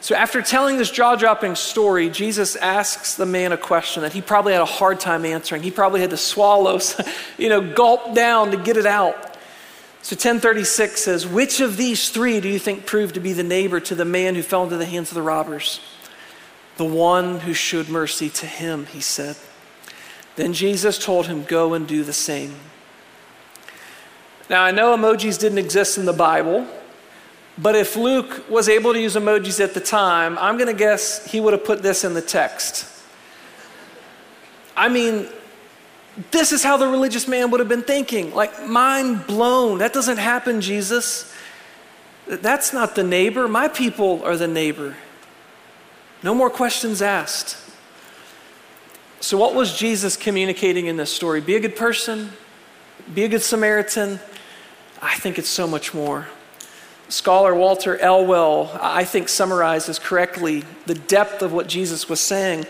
So 0.00 0.14
after 0.14 0.42
telling 0.42 0.76
this 0.76 0.92
jaw 0.92 1.16
dropping 1.16 1.56
story, 1.56 2.08
Jesus 2.08 2.54
asks 2.54 3.16
the 3.16 3.26
man 3.26 3.50
a 3.50 3.56
question 3.56 4.04
that 4.04 4.12
he 4.12 4.22
probably 4.22 4.52
had 4.52 4.62
a 4.62 4.64
hard 4.64 5.00
time 5.00 5.24
answering. 5.24 5.64
He 5.64 5.72
probably 5.72 6.02
had 6.02 6.10
to 6.10 6.16
swallow, 6.16 6.78
you 7.36 7.48
know, 7.48 7.74
gulp 7.74 8.14
down 8.14 8.52
to 8.52 8.58
get 8.58 8.76
it 8.76 8.86
out. 8.86 9.16
So 10.02 10.14
1036 10.14 11.02
says, 11.02 11.26
Which 11.26 11.58
of 11.58 11.76
these 11.76 12.10
three 12.10 12.38
do 12.38 12.48
you 12.48 12.60
think 12.60 12.86
proved 12.86 13.14
to 13.14 13.20
be 13.20 13.32
the 13.32 13.42
neighbor 13.42 13.80
to 13.80 13.96
the 13.96 14.04
man 14.04 14.36
who 14.36 14.42
fell 14.42 14.62
into 14.62 14.76
the 14.76 14.86
hands 14.86 15.10
of 15.10 15.16
the 15.16 15.22
robbers? 15.22 15.80
The 16.76 16.84
one 16.84 17.40
who 17.40 17.54
showed 17.54 17.88
mercy 17.88 18.30
to 18.30 18.46
him, 18.46 18.86
he 18.86 19.00
said. 19.00 19.36
Then 20.36 20.52
Jesus 20.52 20.96
told 20.96 21.26
him, 21.26 21.42
Go 21.42 21.74
and 21.74 21.88
do 21.88 22.04
the 22.04 22.12
same. 22.12 22.54
Now, 24.50 24.64
I 24.64 24.72
know 24.72 24.96
emojis 24.96 25.38
didn't 25.38 25.58
exist 25.58 25.96
in 25.96 26.06
the 26.06 26.12
Bible, 26.12 26.66
but 27.56 27.76
if 27.76 27.94
Luke 27.94 28.50
was 28.50 28.68
able 28.68 28.92
to 28.92 29.00
use 29.00 29.14
emojis 29.14 29.62
at 29.62 29.74
the 29.74 29.80
time, 29.80 30.36
I'm 30.38 30.56
going 30.56 30.66
to 30.66 30.74
guess 30.76 31.24
he 31.24 31.40
would 31.40 31.52
have 31.52 31.64
put 31.64 31.84
this 31.84 32.02
in 32.02 32.14
the 32.14 32.20
text. 32.20 32.84
I 34.76 34.88
mean, 34.88 35.28
this 36.32 36.50
is 36.50 36.64
how 36.64 36.76
the 36.76 36.88
religious 36.88 37.28
man 37.28 37.52
would 37.52 37.60
have 37.60 37.68
been 37.68 37.84
thinking. 37.84 38.34
Like, 38.34 38.66
mind 38.66 39.24
blown. 39.28 39.78
That 39.78 39.92
doesn't 39.92 40.16
happen, 40.16 40.60
Jesus. 40.60 41.32
That's 42.26 42.72
not 42.72 42.96
the 42.96 43.04
neighbor. 43.04 43.46
My 43.46 43.68
people 43.68 44.20
are 44.24 44.36
the 44.36 44.48
neighbor. 44.48 44.96
No 46.24 46.34
more 46.34 46.50
questions 46.50 47.00
asked. 47.00 47.56
So, 49.20 49.38
what 49.38 49.54
was 49.54 49.78
Jesus 49.78 50.16
communicating 50.16 50.86
in 50.86 50.96
this 50.96 51.12
story? 51.12 51.40
Be 51.40 51.54
a 51.54 51.60
good 51.60 51.76
person, 51.76 52.32
be 53.14 53.22
a 53.22 53.28
good 53.28 53.42
Samaritan. 53.42 54.18
I 55.02 55.16
think 55.16 55.38
it's 55.38 55.48
so 55.48 55.66
much 55.66 55.94
more. 55.94 56.28
Scholar 57.08 57.54
Walter 57.54 57.98
Elwell, 57.98 58.70
I 58.80 59.04
think, 59.04 59.28
summarizes 59.28 59.98
correctly 59.98 60.64
the 60.86 60.94
depth 60.94 61.42
of 61.42 61.52
what 61.52 61.66
Jesus 61.66 62.08
was 62.08 62.20
saying. 62.20 62.66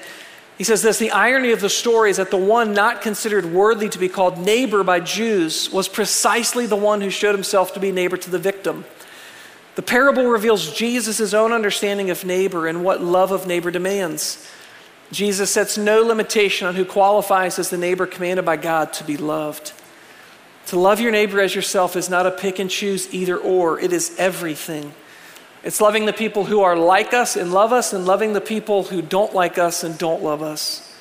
He 0.57 0.65
says 0.65 0.83
this 0.83 0.99
The 0.99 1.11
irony 1.11 1.53
of 1.53 1.61
the 1.61 1.69
story 1.69 2.11
is 2.11 2.19
that 2.19 2.31
the 2.31 2.37
one 2.37 2.73
not 2.73 3.03
considered 3.03 3.47
worthy 3.47 3.89
to 3.89 3.99
be 3.99 4.09
called 4.09 4.39
neighbor 4.39 4.83
by 4.83 5.01
Jews 5.01 5.71
was 5.71 5.89
precisely 5.89 6.67
the 6.67 6.77
one 6.77 7.01
who 7.01 7.11
showed 7.11 7.35
himself 7.35 7.75
to 7.75 7.81
be 7.81 7.93
neighbor 7.93 8.17
to 8.17 8.31
the 8.31 8.39
victim. 8.39 8.85
The 9.75 9.83
parable 9.83 10.27
reveals 10.27 10.75
Jesus' 10.75 11.33
own 11.33 11.53
understanding 11.53 12.11
of 12.11 12.25
neighbor 12.25 12.67
and 12.67 12.85
what 12.85 13.03
love 13.03 13.33
of 13.33 13.47
neighbor 13.47 13.71
demands. 13.71 14.47
Jesus 15.13 15.51
sets 15.51 15.79
no 15.79 16.03
limitation 16.03 16.69
on 16.69 16.75
who 16.75 16.85
qualifies 16.85 17.59
as 17.59 17.71
the 17.71 17.79
neighbor 17.79 18.07
commanded 18.07 18.45
by 18.45 18.57
God 18.57 18.93
to 18.95 19.05
be 19.05 19.17
loved. 19.17 19.73
To 20.71 20.79
love 20.79 21.01
your 21.01 21.11
neighbor 21.11 21.41
as 21.41 21.53
yourself 21.53 21.97
is 21.97 22.09
not 22.09 22.29
a 22.29 22.31
pick 22.31 22.61
and 22.61 22.71
choose 22.71 23.13
either 23.13 23.37
or, 23.37 23.81
it 23.81 23.93
is 23.93 24.15
everything. 24.19 24.95
It's 25.65 25.81
loving 25.81 26.07
the 26.07 26.13
people 26.13 26.45
who 26.45 26.61
are 26.61 26.77
like 26.77 27.13
us 27.13 27.35
and 27.35 27.53
love 27.53 27.73
us, 27.73 27.93
and 27.93 28.07
loving 28.07 28.35
the 28.35 28.41
people 28.41 28.85
who 28.85 29.03
don't 29.03 29.35
like 29.35 29.59
us 29.59 29.83
and 29.83 29.99
don't 29.99 30.23
love 30.23 30.45
us. 30.45 30.97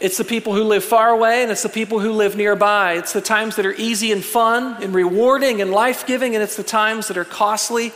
It's 0.00 0.16
the 0.16 0.24
people 0.24 0.54
who 0.54 0.64
live 0.64 0.82
far 0.82 1.10
away, 1.10 1.42
and 1.42 1.52
it's 1.52 1.62
the 1.62 1.68
people 1.68 2.00
who 2.00 2.12
live 2.12 2.34
nearby. 2.34 2.94
It's 2.94 3.12
the 3.12 3.20
times 3.20 3.56
that 3.56 3.66
are 3.66 3.74
easy 3.74 4.10
and 4.10 4.24
fun 4.24 4.82
and 4.82 4.94
rewarding 4.94 5.60
and 5.60 5.70
life 5.70 6.06
giving, 6.06 6.34
and 6.34 6.42
it's 6.42 6.56
the 6.56 6.62
times 6.62 7.08
that 7.08 7.18
are 7.18 7.26
costly 7.26 7.92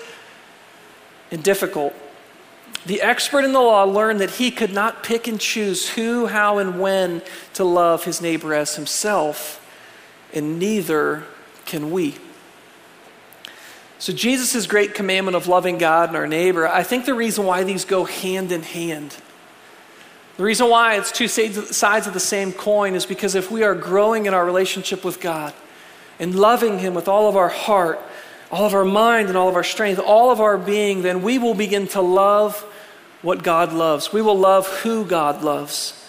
and 1.30 1.42
difficult. 1.42 1.94
The 2.84 3.00
expert 3.00 3.46
in 3.46 3.52
the 3.54 3.62
law 3.62 3.84
learned 3.84 4.20
that 4.20 4.32
he 4.32 4.50
could 4.50 4.74
not 4.74 5.02
pick 5.02 5.26
and 5.26 5.40
choose 5.40 5.88
who, 5.88 6.26
how, 6.26 6.58
and 6.58 6.78
when 6.78 7.22
to 7.54 7.64
love 7.64 8.04
his 8.04 8.20
neighbor 8.20 8.52
as 8.52 8.76
himself, 8.76 9.64
and 10.34 10.58
neither 10.58 11.24
can 11.64 11.90
we. 11.90 12.16
So, 14.00 14.12
Jesus' 14.12 14.66
great 14.66 14.94
commandment 14.94 15.36
of 15.36 15.48
loving 15.48 15.76
God 15.76 16.10
and 16.10 16.16
our 16.16 16.28
neighbor, 16.28 16.68
I 16.68 16.84
think 16.84 17.04
the 17.04 17.14
reason 17.14 17.44
why 17.44 17.64
these 17.64 17.84
go 17.84 18.04
hand 18.04 18.52
in 18.52 18.62
hand, 18.62 19.16
the 20.36 20.44
reason 20.44 20.70
why 20.70 20.96
it's 20.96 21.10
two 21.10 21.26
sides 21.26 22.06
of 22.06 22.14
the 22.14 22.20
same 22.20 22.52
coin 22.52 22.94
is 22.94 23.06
because 23.06 23.34
if 23.34 23.50
we 23.50 23.64
are 23.64 23.74
growing 23.74 24.26
in 24.26 24.34
our 24.34 24.44
relationship 24.44 25.04
with 25.04 25.20
God 25.20 25.52
and 26.20 26.32
loving 26.32 26.78
Him 26.78 26.94
with 26.94 27.08
all 27.08 27.28
of 27.28 27.36
our 27.36 27.48
heart, 27.48 28.00
all 28.52 28.64
of 28.64 28.72
our 28.72 28.84
mind, 28.84 29.28
and 29.28 29.36
all 29.36 29.48
of 29.48 29.56
our 29.56 29.64
strength, 29.64 29.98
all 29.98 30.30
of 30.30 30.40
our 30.40 30.56
being, 30.56 31.02
then 31.02 31.22
we 31.22 31.38
will 31.38 31.54
begin 31.54 31.88
to 31.88 32.00
love 32.00 32.60
what 33.20 33.42
God 33.42 33.72
loves. 33.72 34.12
We 34.12 34.22
will 34.22 34.38
love 34.38 34.68
who 34.68 35.04
God 35.04 35.42
loves. 35.42 36.07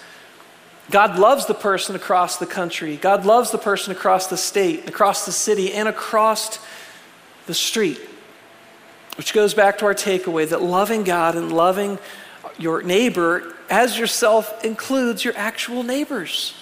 God 0.90 1.20
loves 1.20 1.46
the 1.46 1.54
person 1.54 1.96
across 1.96 2.38
the 2.38 2.46
country. 2.46 2.98
God 2.98 3.26
loves 3.26 3.52
the 3.52 3.58
person 3.58 3.92
across 3.92 4.28
the 4.28 4.38
state, 4.38 4.88
across 4.88 5.26
the 5.26 5.32
city, 5.32 5.74
and 5.74 5.88
across 5.88 6.60
the 7.46 7.54
street. 7.54 8.00
Which 9.16 9.34
goes 9.34 9.54
back 9.54 9.78
to 9.80 9.86
our 9.86 9.94
takeaway 9.94 10.50
that 10.50 10.62
loving 10.62 11.04
God 11.04 11.36
and 11.36 11.52
loving 11.52 12.00
your 12.58 12.82
neighbor 12.82 13.56
as 13.70 14.00
yourself 14.00 14.64
includes 14.64 15.24
your 15.24 15.36
actual 15.38 15.84
neighbors. 15.84 16.56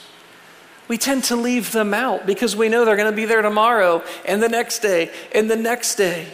We 0.87 0.97
tend 0.97 1.25
to 1.25 1.35
leave 1.35 1.71
them 1.71 1.93
out 1.93 2.25
because 2.25 2.55
we 2.55 2.69
know 2.69 2.85
they're 2.85 2.95
going 2.95 3.11
to 3.11 3.15
be 3.15 3.25
there 3.25 3.41
tomorrow 3.41 4.03
and 4.25 4.41
the 4.41 4.49
next 4.49 4.79
day 4.79 5.11
and 5.33 5.49
the 5.49 5.55
next 5.55 5.95
day. 5.95 6.27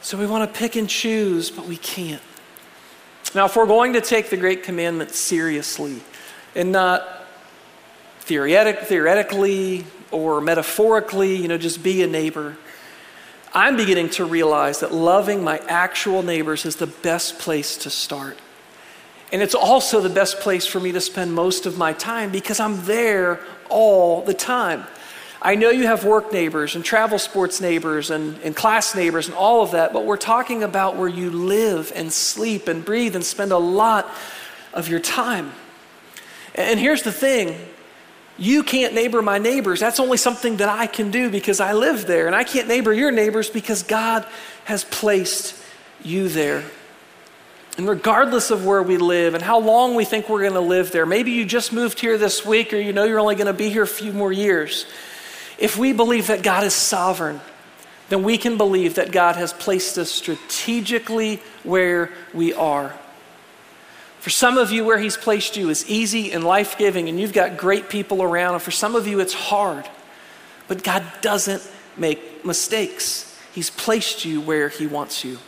So 0.00 0.18
we 0.18 0.26
want 0.26 0.52
to 0.52 0.58
pick 0.58 0.76
and 0.76 0.88
choose, 0.88 1.50
but 1.50 1.66
we 1.66 1.76
can't. 1.76 2.22
Now, 3.34 3.46
if 3.46 3.56
we're 3.56 3.66
going 3.66 3.92
to 3.94 4.00
take 4.00 4.30
the 4.30 4.36
Great 4.36 4.62
Commandment 4.62 5.12
seriously 5.12 6.00
and 6.54 6.72
not 6.72 7.26
theoretic, 8.20 8.80
theoretically 8.80 9.84
or 10.10 10.40
metaphorically, 10.40 11.36
you 11.36 11.48
know, 11.48 11.58
just 11.58 11.82
be 11.82 12.02
a 12.02 12.06
neighbor, 12.06 12.56
I'm 13.54 13.76
beginning 13.76 14.10
to 14.10 14.24
realize 14.24 14.80
that 14.80 14.92
loving 14.92 15.44
my 15.44 15.58
actual 15.68 16.22
neighbors 16.22 16.64
is 16.64 16.76
the 16.76 16.86
best 16.86 17.38
place 17.38 17.76
to 17.78 17.90
start. 17.90 18.38
And 19.32 19.42
it's 19.42 19.54
also 19.54 20.00
the 20.00 20.10
best 20.10 20.40
place 20.40 20.66
for 20.66 20.78
me 20.78 20.92
to 20.92 21.00
spend 21.00 21.34
most 21.34 21.66
of 21.66 21.78
my 21.78 21.92
time 21.94 22.30
because 22.30 22.60
I'm 22.60 22.84
there 22.84 23.40
all 23.68 24.22
the 24.22 24.34
time. 24.34 24.84
I 25.40 25.54
know 25.54 25.70
you 25.70 25.86
have 25.86 26.04
work 26.04 26.32
neighbors 26.32 26.76
and 26.76 26.84
travel 26.84 27.18
sports 27.18 27.60
neighbors 27.60 28.10
and, 28.10 28.38
and 28.42 28.54
class 28.54 28.94
neighbors 28.94 29.26
and 29.26 29.36
all 29.36 29.62
of 29.62 29.72
that, 29.72 29.92
but 29.92 30.04
we're 30.04 30.16
talking 30.16 30.62
about 30.62 30.96
where 30.96 31.08
you 31.08 31.30
live 31.30 31.92
and 31.96 32.12
sleep 32.12 32.68
and 32.68 32.84
breathe 32.84 33.16
and 33.16 33.24
spend 33.24 33.52
a 33.52 33.58
lot 33.58 34.08
of 34.72 34.88
your 34.88 35.00
time. 35.00 35.52
And 36.54 36.78
here's 36.78 37.02
the 37.02 37.12
thing 37.12 37.56
you 38.38 38.62
can't 38.62 38.94
neighbor 38.94 39.22
my 39.22 39.38
neighbors. 39.38 39.80
That's 39.80 40.00
only 40.00 40.16
something 40.16 40.56
that 40.56 40.68
I 40.68 40.86
can 40.86 41.10
do 41.10 41.30
because 41.30 41.60
I 41.60 41.72
live 41.74 42.06
there. 42.06 42.26
And 42.26 42.34
I 42.34 42.44
can't 42.44 42.66
neighbor 42.66 42.92
your 42.92 43.10
neighbors 43.10 43.50
because 43.50 43.82
God 43.82 44.26
has 44.64 44.84
placed 44.84 45.54
you 46.02 46.28
there. 46.28 46.64
And 47.78 47.88
regardless 47.88 48.50
of 48.50 48.66
where 48.66 48.82
we 48.82 48.98
live 48.98 49.34
and 49.34 49.42
how 49.42 49.58
long 49.58 49.94
we 49.94 50.04
think 50.04 50.28
we're 50.28 50.40
going 50.40 50.52
to 50.52 50.60
live 50.60 50.92
there, 50.92 51.06
maybe 51.06 51.30
you 51.30 51.44
just 51.44 51.72
moved 51.72 52.00
here 52.00 52.18
this 52.18 52.44
week 52.44 52.72
or 52.72 52.76
you 52.76 52.92
know 52.92 53.04
you're 53.04 53.20
only 53.20 53.34
going 53.34 53.46
to 53.46 53.52
be 53.52 53.70
here 53.70 53.82
a 53.82 53.86
few 53.86 54.12
more 54.12 54.32
years. 54.32 54.86
If 55.58 55.78
we 55.78 55.92
believe 55.92 56.26
that 56.26 56.42
God 56.42 56.64
is 56.64 56.74
sovereign, 56.74 57.40
then 58.08 58.24
we 58.24 58.36
can 58.36 58.58
believe 58.58 58.96
that 58.96 59.10
God 59.10 59.36
has 59.36 59.52
placed 59.54 59.96
us 59.96 60.10
strategically 60.10 61.36
where 61.62 62.10
we 62.34 62.52
are. 62.52 62.94
For 64.22 64.30
some 64.30 64.56
of 64.56 64.70
you, 64.70 64.84
where 64.84 65.00
He's 65.00 65.16
placed 65.16 65.56
you 65.56 65.68
is 65.68 65.90
easy 65.90 66.30
and 66.30 66.44
life 66.44 66.78
giving, 66.78 67.08
and 67.08 67.18
you've 67.18 67.32
got 67.32 67.56
great 67.56 67.88
people 67.88 68.22
around. 68.22 68.54
And 68.54 68.62
for 68.62 68.70
some 68.70 68.94
of 68.94 69.08
you, 69.08 69.18
it's 69.18 69.34
hard. 69.34 69.84
But 70.68 70.84
God 70.84 71.02
doesn't 71.22 71.68
make 71.96 72.44
mistakes, 72.44 73.36
He's 73.52 73.68
placed 73.68 74.24
you 74.24 74.40
where 74.40 74.68
He 74.68 74.86
wants 74.86 75.24
you. 75.24 75.38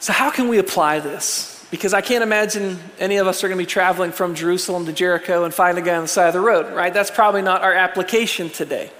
So, 0.00 0.12
how 0.12 0.32
can 0.32 0.48
we 0.48 0.58
apply 0.58 0.98
this? 0.98 1.64
Because 1.70 1.94
I 1.94 2.00
can't 2.00 2.24
imagine 2.24 2.80
any 2.98 3.18
of 3.18 3.28
us 3.28 3.44
are 3.44 3.46
going 3.46 3.56
to 3.56 3.62
be 3.62 3.70
traveling 3.70 4.10
from 4.10 4.34
Jerusalem 4.34 4.84
to 4.86 4.92
Jericho 4.92 5.44
and 5.44 5.54
find 5.54 5.78
a 5.78 5.80
guy 5.80 5.94
on 5.94 6.02
the 6.02 6.08
side 6.08 6.26
of 6.26 6.34
the 6.34 6.40
road, 6.40 6.74
right? 6.74 6.92
That's 6.92 7.12
probably 7.12 7.42
not 7.42 7.62
our 7.62 7.72
application 7.72 8.50
today. 8.50 8.90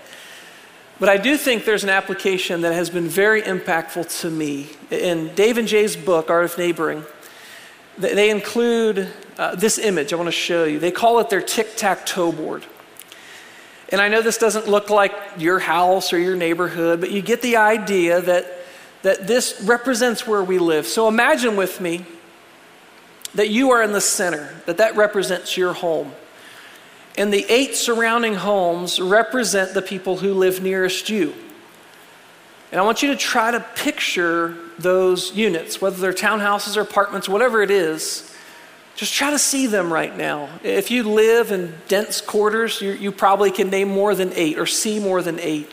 But 1.00 1.08
I 1.08 1.16
do 1.16 1.36
think 1.36 1.64
there's 1.64 1.82
an 1.82 1.90
application 1.90 2.60
that 2.60 2.72
has 2.72 2.88
been 2.88 3.08
very 3.08 3.42
impactful 3.42 4.20
to 4.20 4.30
me. 4.30 4.68
In 4.92 5.34
Dave 5.34 5.58
and 5.58 5.66
Jay's 5.66 5.96
book, 5.96 6.30
Art 6.30 6.44
of 6.44 6.56
Neighboring, 6.56 7.04
they 7.98 8.30
include 8.30 9.08
uh, 9.38 9.54
this 9.54 9.78
image 9.78 10.12
I 10.12 10.16
want 10.16 10.28
to 10.28 10.32
show 10.32 10.64
you. 10.64 10.78
They 10.78 10.90
call 10.90 11.18
it 11.20 11.30
their 11.30 11.42
tic 11.42 11.76
tac 11.76 12.06
toe 12.06 12.32
board. 12.32 12.64
And 13.90 14.00
I 14.00 14.08
know 14.08 14.20
this 14.20 14.38
doesn't 14.38 14.68
look 14.68 14.90
like 14.90 15.12
your 15.38 15.58
house 15.58 16.12
or 16.12 16.18
your 16.18 16.36
neighborhood, 16.36 17.00
but 17.00 17.10
you 17.10 17.22
get 17.22 17.40
the 17.40 17.56
idea 17.56 18.20
that, 18.20 18.46
that 19.02 19.26
this 19.26 19.62
represents 19.62 20.26
where 20.26 20.44
we 20.44 20.58
live. 20.58 20.86
So 20.86 21.08
imagine 21.08 21.56
with 21.56 21.80
me 21.80 22.04
that 23.34 23.48
you 23.48 23.70
are 23.70 23.82
in 23.82 23.92
the 23.92 24.00
center, 24.00 24.54
that 24.66 24.76
that 24.76 24.96
represents 24.96 25.56
your 25.56 25.72
home. 25.72 26.12
And 27.16 27.32
the 27.32 27.46
eight 27.48 27.74
surrounding 27.74 28.34
homes 28.34 29.00
represent 29.00 29.74
the 29.74 29.82
people 29.82 30.18
who 30.18 30.34
live 30.34 30.62
nearest 30.62 31.08
you. 31.08 31.34
And 32.70 32.80
I 32.80 32.84
want 32.84 33.02
you 33.02 33.08
to 33.08 33.16
try 33.16 33.50
to 33.50 33.60
picture 33.76 34.56
those 34.78 35.34
units, 35.34 35.80
whether 35.80 35.96
they're 35.96 36.12
townhouses 36.12 36.76
or 36.76 36.82
apartments, 36.82 37.28
whatever 37.28 37.62
it 37.62 37.70
is. 37.70 38.34
Just 38.94 39.14
try 39.14 39.30
to 39.30 39.38
see 39.38 39.66
them 39.66 39.92
right 39.92 40.14
now. 40.16 40.48
If 40.62 40.90
you 40.90 41.04
live 41.04 41.52
in 41.52 41.72
dense 41.86 42.20
quarters, 42.20 42.80
you, 42.80 42.92
you 42.92 43.12
probably 43.12 43.50
can 43.50 43.70
name 43.70 43.88
more 43.88 44.14
than 44.14 44.32
eight 44.34 44.58
or 44.58 44.66
see 44.66 44.98
more 44.98 45.22
than 45.22 45.38
eight. 45.38 45.72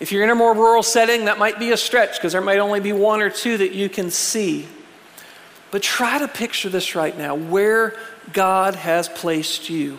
If 0.00 0.12
you're 0.12 0.24
in 0.24 0.30
a 0.30 0.34
more 0.34 0.54
rural 0.54 0.82
setting, 0.82 1.26
that 1.26 1.38
might 1.38 1.58
be 1.58 1.72
a 1.72 1.76
stretch 1.76 2.16
because 2.16 2.32
there 2.32 2.40
might 2.40 2.58
only 2.58 2.80
be 2.80 2.92
one 2.92 3.22
or 3.22 3.30
two 3.30 3.56
that 3.58 3.72
you 3.72 3.88
can 3.88 4.10
see. 4.10 4.66
But 5.70 5.82
try 5.82 6.18
to 6.18 6.28
picture 6.28 6.68
this 6.68 6.94
right 6.94 7.16
now 7.16 7.34
where 7.34 7.96
God 8.32 8.76
has 8.76 9.08
placed 9.08 9.68
you. 9.68 9.98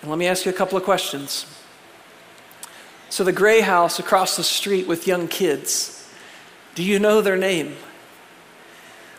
And 0.00 0.10
let 0.10 0.18
me 0.18 0.26
ask 0.26 0.46
you 0.46 0.50
a 0.50 0.54
couple 0.54 0.78
of 0.78 0.84
questions. 0.84 1.46
So, 3.08 3.24
the 3.24 3.32
gray 3.32 3.60
house 3.60 3.98
across 3.98 4.36
the 4.36 4.42
street 4.42 4.86
with 4.86 5.06
young 5.06 5.28
kids, 5.28 6.10
do 6.74 6.82
you 6.82 6.98
know 6.98 7.20
their 7.20 7.36
name? 7.36 7.76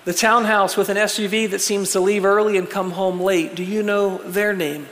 The 0.04 0.14
townhouse 0.14 0.78
with 0.78 0.90
an 0.90 0.98
SUV 0.98 1.50
that 1.52 1.60
seems 1.60 1.92
to 1.92 2.00
leave 2.00 2.24
early 2.24 2.58
and 2.58 2.70
come 2.70 2.92
home 2.92 3.20
late, 3.20 3.56
do 3.56 3.64
you 3.64 3.84
know 3.84 4.20
their 4.20 4.54
name? 4.54 4.88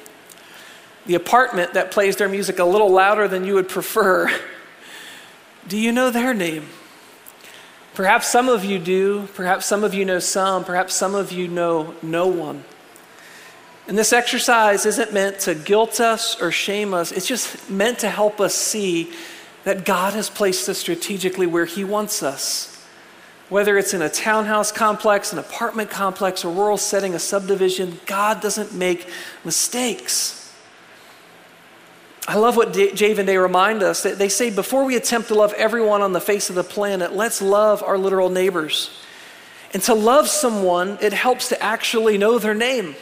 The 1.05 1.15
apartment 1.15 1.73
that 1.73 1.91
plays 1.91 2.15
their 2.17 2.27
music 2.27 2.60
a 2.60 2.65
little 2.65 2.89
louder 2.89 3.27
than 3.27 3.45
you 3.45 3.53
would 3.53 3.69
prefer, 3.69 4.29
do 5.67 5.77
you 5.77 5.91
know 5.91 6.10
their 6.10 6.34
name? 6.34 6.67
Perhaps 7.93 8.27
some 8.27 8.49
of 8.49 8.65
you 8.65 8.77
do, 8.77 9.27
perhaps 9.36 9.65
some 9.65 9.86
of 9.86 9.93
you 9.93 10.03
know 10.03 10.19
some, 10.19 10.65
perhaps 10.65 10.93
some 10.93 11.15
of 11.15 11.31
you 11.31 11.47
know 11.47 11.95
no 12.01 12.27
one. 12.27 12.65
And 13.87 13.97
this 13.97 14.13
exercise 14.13 14.85
isn't 14.85 15.13
meant 15.13 15.39
to 15.41 15.53
guilt 15.53 15.99
us 15.99 16.41
or 16.41 16.51
shame 16.51 16.93
us, 16.93 17.11
it's 17.11 17.27
just 17.27 17.69
meant 17.69 17.99
to 17.99 18.09
help 18.09 18.41
us 18.41 18.55
see 18.55 19.11
that 19.63 19.85
God 19.85 20.13
has 20.13 20.29
placed 20.29 20.67
us 20.69 20.77
strategically 20.77 21.47
where 21.47 21.65
He 21.65 21.83
wants 21.83 22.23
us. 22.23 22.71
Whether 23.49 23.77
it's 23.77 23.93
in 23.93 24.01
a 24.01 24.09
townhouse 24.09 24.71
complex, 24.71 25.31
an 25.31 25.37
apartment 25.37 25.91
complex, 25.91 26.43
a 26.43 26.49
rural 26.49 26.77
setting, 26.77 27.13
a 27.13 27.19
subdivision, 27.19 27.99
God 28.07 28.41
doesn't 28.41 28.73
make 28.73 29.07
mistakes. 29.43 30.41
I 32.27 32.37
love 32.37 32.57
what 32.57 32.73
Dave 32.73 33.19
and 33.19 33.27
Jay 33.27 33.37
remind 33.37 33.83
us. 33.83 34.01
that 34.01 34.17
They 34.17 34.29
say 34.29 34.49
before 34.49 34.83
we 34.83 34.95
attempt 34.95 35.27
to 35.27 35.35
love 35.35 35.53
everyone 35.53 36.01
on 36.01 36.11
the 36.11 36.21
face 36.21 36.49
of 36.49 36.55
the 36.55 36.63
planet, 36.63 37.13
let's 37.13 37.39
love 37.39 37.83
our 37.83 37.99
literal 37.99 38.29
neighbors. 38.29 38.89
And 39.73 39.83
to 39.83 39.93
love 39.93 40.27
someone, 40.27 40.97
it 41.01 41.13
helps 41.13 41.49
to 41.49 41.61
actually 41.61 42.17
know 42.17 42.39
their 42.39 42.55
name. 42.55 42.95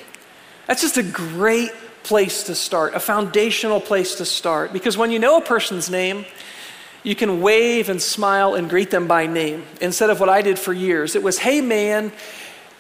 That's 0.68 0.82
just 0.82 0.98
a 0.98 1.04
great 1.04 1.72
place 2.04 2.44
to 2.44 2.56
start, 2.56 2.94
a 2.96 3.00
foundational 3.00 3.82
place 3.82 4.16
to 4.16 4.26
start. 4.26 4.74
Because 4.74 4.98
when 4.98 5.12
you 5.12 5.20
know 5.20 5.38
a 5.38 5.42
person's 5.42 5.90
name, 5.90 6.26
you 7.04 7.16
can 7.16 7.42
wave 7.42 7.90
and 7.90 8.02
smile 8.02 8.56
and 8.56 8.70
greet 8.70 8.90
them 8.90 9.08
by 9.08 9.26
name 9.26 9.66
instead 9.82 10.10
of 10.10 10.20
what 10.20 10.30
I 10.30 10.42
did 10.42 10.58
for 10.58 10.74
years. 10.74 11.16
It 11.16 11.24
was, 11.24 11.38
hey 11.38 11.60
man, 11.60 12.14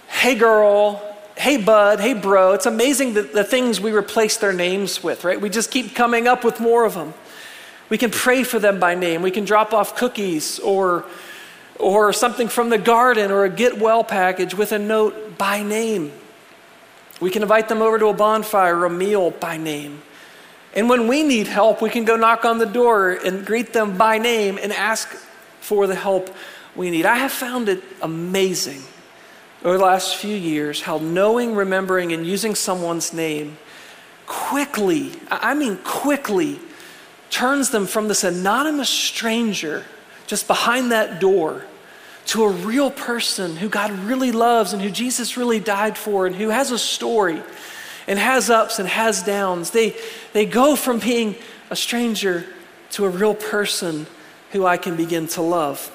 hey 0.07 0.35
girl, 0.35 1.01
hey 1.35 1.57
bud, 1.57 1.99
hey 1.99 2.13
bro. 2.13 2.53
It's 2.53 2.65
amazing 2.65 3.15
the, 3.15 3.23
the 3.23 3.43
things 3.43 3.81
we 3.81 3.91
replace 3.91 4.37
their 4.37 4.53
names 4.53 5.03
with, 5.03 5.23
right? 5.25 5.39
We 5.39 5.49
just 5.49 5.71
keep 5.71 5.93
coming 5.93 6.27
up 6.27 6.43
with 6.43 6.59
more 6.59 6.85
of 6.85 6.93
them. 6.93 7.13
We 7.89 7.97
can 7.97 8.11
pray 8.11 8.43
for 8.43 8.59
them 8.59 8.79
by 8.79 8.95
name. 8.95 9.21
We 9.21 9.31
can 9.31 9.43
drop 9.43 9.73
off 9.73 9.97
cookies 9.97 10.57
or, 10.59 11.03
or 11.77 12.13
something 12.13 12.47
from 12.47 12.69
the 12.69 12.77
garden 12.77 13.29
or 13.29 13.43
a 13.43 13.49
get 13.49 13.77
well 13.77 14.05
package 14.05 14.55
with 14.55 14.71
a 14.71 14.79
note 14.79 15.37
by 15.37 15.63
name. 15.63 16.13
We 17.19 17.29
can 17.29 17.41
invite 17.41 17.69
them 17.69 17.81
over 17.81 17.99
to 17.99 18.07
a 18.07 18.13
bonfire 18.13 18.77
or 18.77 18.85
a 18.85 18.89
meal 18.89 19.31
by 19.31 19.57
name. 19.57 20.01
And 20.75 20.89
when 20.89 21.07
we 21.07 21.23
need 21.23 21.47
help, 21.47 21.81
we 21.81 21.89
can 21.89 22.05
go 22.05 22.15
knock 22.15 22.45
on 22.45 22.57
the 22.57 22.65
door 22.65 23.11
and 23.11 23.45
greet 23.45 23.73
them 23.73 23.97
by 23.97 24.17
name 24.17 24.57
and 24.61 24.73
ask 24.73 25.09
for 25.59 25.87
the 25.87 25.95
help 25.95 26.29
we 26.75 26.89
need. 26.89 27.05
I 27.05 27.17
have 27.17 27.31
found 27.31 27.69
it 27.69 27.83
amazing 28.01 28.81
over 29.63 29.77
the 29.77 29.83
last 29.83 30.15
few 30.15 30.35
years 30.35 30.81
how 30.81 30.97
knowing, 30.97 31.55
remembering, 31.55 32.11
and 32.11 32.25
using 32.25 32.55
someone's 32.55 33.13
name 33.13 33.57
quickly, 34.25 35.11
I 35.29 35.53
mean 35.53 35.77
quickly, 35.83 36.59
turns 37.29 37.69
them 37.69 37.87
from 37.87 38.07
this 38.07 38.23
anonymous 38.23 38.89
stranger 38.89 39.85
just 40.27 40.47
behind 40.47 40.91
that 40.91 41.19
door 41.19 41.65
to 42.27 42.43
a 42.43 42.49
real 42.49 42.89
person 42.89 43.55
who 43.55 43.69
God 43.69 43.91
really 43.91 44.31
loves 44.31 44.73
and 44.73 44.81
who 44.81 44.89
Jesus 44.89 45.37
really 45.37 45.59
died 45.59 45.97
for 45.97 46.25
and 46.25 46.35
who 46.35 46.49
has 46.49 46.71
a 46.71 46.79
story 46.79 47.41
and 48.07 48.17
has 48.17 48.49
ups 48.49 48.79
and 48.79 48.87
has 48.87 49.23
downs. 49.23 49.71
They, 49.71 49.95
they 50.31 50.45
go 50.45 50.75
from 50.75 50.99
being 50.99 51.35
a 51.69 51.75
stranger 51.75 52.45
to 52.91 53.05
a 53.05 53.09
real 53.09 53.35
person 53.35 54.07
who 54.51 54.65
I 54.65 54.77
can 54.77 54.95
begin 54.95 55.27
to 55.29 55.41
love. 55.41 55.91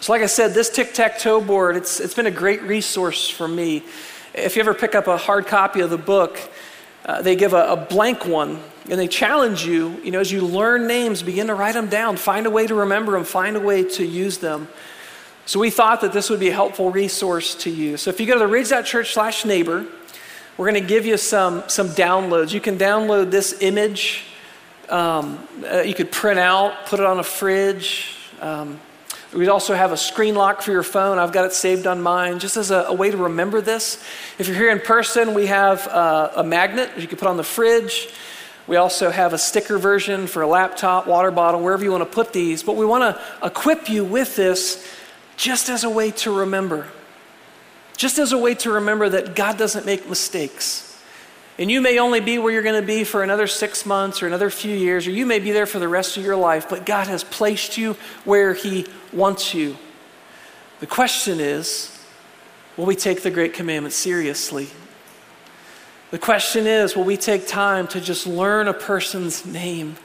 So, 0.00 0.12
like 0.12 0.22
I 0.22 0.26
said, 0.26 0.52
this 0.52 0.68
tic 0.68 0.92
tac 0.92 1.18
toe 1.18 1.40
board, 1.40 1.76
it's, 1.76 2.00
it's 2.00 2.14
been 2.14 2.26
a 2.26 2.30
great 2.30 2.62
resource 2.62 3.28
for 3.28 3.48
me. 3.48 3.82
If 4.34 4.54
you 4.54 4.60
ever 4.60 4.74
pick 4.74 4.94
up 4.94 5.06
a 5.06 5.16
hard 5.16 5.46
copy 5.46 5.80
of 5.80 5.88
the 5.88 5.96
book, 5.98 6.38
uh, 7.06 7.22
they 7.22 7.34
give 7.34 7.54
a, 7.54 7.72
a, 7.72 7.76
blank 7.76 8.26
one 8.26 8.62
and 8.90 9.00
they 9.00 9.08
challenge 9.08 9.64
you, 9.64 9.98
you 10.04 10.10
know, 10.10 10.20
as 10.20 10.30
you 10.30 10.42
learn 10.42 10.86
names, 10.86 11.22
begin 11.22 11.46
to 11.46 11.54
write 11.54 11.74
them 11.74 11.88
down, 11.88 12.16
find 12.16 12.46
a 12.46 12.50
way 12.50 12.66
to 12.66 12.74
remember 12.74 13.12
them, 13.12 13.24
find 13.24 13.56
a 13.56 13.60
way 13.60 13.84
to 13.84 14.04
use 14.04 14.38
them. 14.38 14.68
So 15.46 15.60
we 15.60 15.70
thought 15.70 16.00
that 16.00 16.12
this 16.12 16.28
would 16.28 16.40
be 16.40 16.48
a 16.48 16.52
helpful 16.52 16.90
resource 16.90 17.54
to 17.56 17.70
you. 17.70 17.96
So 17.96 18.10
if 18.10 18.18
you 18.18 18.26
go 18.26 18.32
to 18.32 18.40
the 18.40 18.48
ridge.church 18.48 19.14
slash 19.14 19.44
neighbor, 19.44 19.86
we're 20.56 20.68
going 20.68 20.82
to 20.82 20.88
give 20.88 21.06
you 21.06 21.16
some, 21.16 21.62
some 21.68 21.90
downloads. 21.90 22.52
You 22.52 22.60
can 22.60 22.76
download 22.76 23.30
this 23.30 23.62
image. 23.62 24.24
Um, 24.88 25.38
uh, 25.64 25.82
you 25.82 25.94
could 25.94 26.10
print 26.10 26.40
out, 26.40 26.86
put 26.86 26.98
it 26.98 27.06
on 27.06 27.20
a 27.20 27.22
fridge. 27.22 28.16
Um, 28.40 28.80
we 29.32 29.46
also 29.46 29.74
have 29.74 29.92
a 29.92 29.96
screen 29.96 30.34
lock 30.34 30.62
for 30.62 30.72
your 30.72 30.82
phone. 30.82 31.18
I've 31.18 31.32
got 31.32 31.44
it 31.44 31.52
saved 31.52 31.86
on 31.86 32.02
mine 32.02 32.40
just 32.40 32.56
as 32.56 32.72
a, 32.72 32.86
a 32.88 32.94
way 32.94 33.12
to 33.12 33.16
remember 33.16 33.60
this. 33.60 34.02
If 34.40 34.48
you're 34.48 34.56
here 34.56 34.70
in 34.70 34.80
person, 34.80 35.32
we 35.32 35.46
have 35.46 35.86
uh, 35.86 36.32
a 36.34 36.42
magnet 36.42 36.90
you 36.98 37.06
can 37.06 37.18
put 37.18 37.28
on 37.28 37.36
the 37.36 37.44
fridge. 37.44 38.08
We 38.66 38.74
also 38.74 39.10
have 39.10 39.32
a 39.32 39.38
sticker 39.38 39.78
version 39.78 40.26
for 40.26 40.42
a 40.42 40.48
laptop, 40.48 41.06
water 41.06 41.30
bottle, 41.30 41.60
wherever 41.62 41.84
you 41.84 41.92
want 41.92 42.02
to 42.02 42.12
put 42.12 42.32
these. 42.32 42.64
But 42.64 42.74
we 42.74 42.84
want 42.84 43.16
to 43.16 43.46
equip 43.46 43.88
you 43.88 44.04
with 44.04 44.34
this 44.34 44.84
just 45.36 45.68
as 45.68 45.84
a 45.84 45.90
way 45.90 46.10
to 46.10 46.32
remember. 46.32 46.88
Just 47.96 48.18
as 48.18 48.32
a 48.32 48.38
way 48.38 48.54
to 48.56 48.72
remember 48.72 49.08
that 49.08 49.34
God 49.34 49.56
doesn't 49.56 49.86
make 49.86 50.08
mistakes. 50.08 50.82
And 51.58 51.70
you 51.70 51.80
may 51.80 51.98
only 51.98 52.20
be 52.20 52.38
where 52.38 52.52
you're 52.52 52.62
going 52.62 52.80
to 52.80 52.86
be 52.86 53.04
for 53.04 53.22
another 53.22 53.46
six 53.46 53.86
months 53.86 54.22
or 54.22 54.26
another 54.26 54.50
few 54.50 54.74
years, 54.74 55.06
or 55.06 55.10
you 55.10 55.24
may 55.24 55.38
be 55.38 55.52
there 55.52 55.64
for 55.64 55.78
the 55.78 55.88
rest 55.88 56.16
of 56.18 56.24
your 56.24 56.36
life, 56.36 56.68
but 56.68 56.84
God 56.84 57.06
has 57.06 57.24
placed 57.24 57.78
you 57.78 57.94
where 58.24 58.52
He 58.52 58.86
wants 59.12 59.54
you. 59.54 59.76
The 60.80 60.86
question 60.86 61.40
is 61.40 61.92
will 62.76 62.84
we 62.84 62.96
take 62.96 63.22
the 63.22 63.30
Great 63.30 63.54
Commandment 63.54 63.94
seriously? 63.94 64.68
The 66.10 66.18
question 66.18 66.66
is 66.66 66.94
will 66.94 67.04
we 67.04 67.16
take 67.16 67.46
time 67.46 67.88
to 67.88 68.00
just 68.00 68.26
learn 68.26 68.68
a 68.68 68.74
person's 68.74 69.46
name 69.46 69.96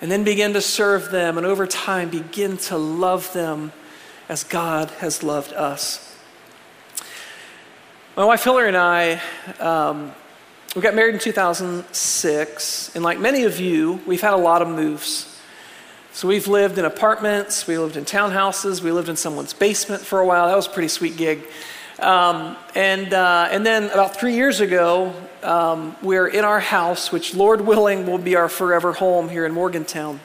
and 0.00 0.10
then 0.10 0.24
begin 0.24 0.54
to 0.54 0.62
serve 0.62 1.10
them 1.10 1.36
and 1.36 1.46
over 1.46 1.66
time 1.66 2.08
begin 2.08 2.56
to 2.56 2.78
love 2.78 3.30
them 3.34 3.72
as 4.30 4.44
God 4.44 4.90
has 5.00 5.24
loved 5.24 5.52
us? 5.52 6.16
My 8.16 8.24
wife 8.24 8.44
Hillary 8.44 8.68
and 8.68 8.76
I 8.76 9.20
um, 9.58 10.12
we 10.76 10.82
got 10.82 10.94
married 10.94 11.14
in 11.14 11.20
2006, 11.20 12.94
and 12.94 13.02
like 13.02 13.18
many 13.18 13.42
of 13.42 13.58
you, 13.58 14.00
we've 14.06 14.20
had 14.20 14.34
a 14.34 14.36
lot 14.36 14.62
of 14.62 14.68
moves. 14.68 15.40
So 16.12 16.28
we've 16.28 16.46
lived 16.46 16.78
in 16.78 16.84
apartments, 16.84 17.66
we 17.66 17.76
lived 17.76 17.96
in 17.96 18.04
townhouses, 18.04 18.80
we 18.80 18.92
lived 18.92 19.08
in 19.08 19.16
someone's 19.16 19.52
basement 19.52 20.00
for 20.00 20.20
a 20.20 20.26
while. 20.26 20.46
That 20.46 20.54
was 20.54 20.68
a 20.68 20.70
pretty 20.70 20.86
sweet 20.86 21.16
gig. 21.16 21.44
Um, 21.98 22.56
and, 22.76 23.12
uh, 23.12 23.48
and 23.50 23.66
then 23.66 23.90
about 23.90 24.14
three 24.14 24.34
years 24.34 24.60
ago, 24.60 25.12
um, 25.42 25.96
we're 26.02 26.28
in 26.28 26.44
our 26.44 26.60
house, 26.60 27.10
which, 27.10 27.34
Lord 27.34 27.62
willing, 27.62 28.06
will 28.06 28.18
be 28.18 28.36
our 28.36 28.48
forever 28.48 28.92
home 28.92 29.28
here 29.28 29.44
in 29.44 29.52
Morgantown. 29.52 30.20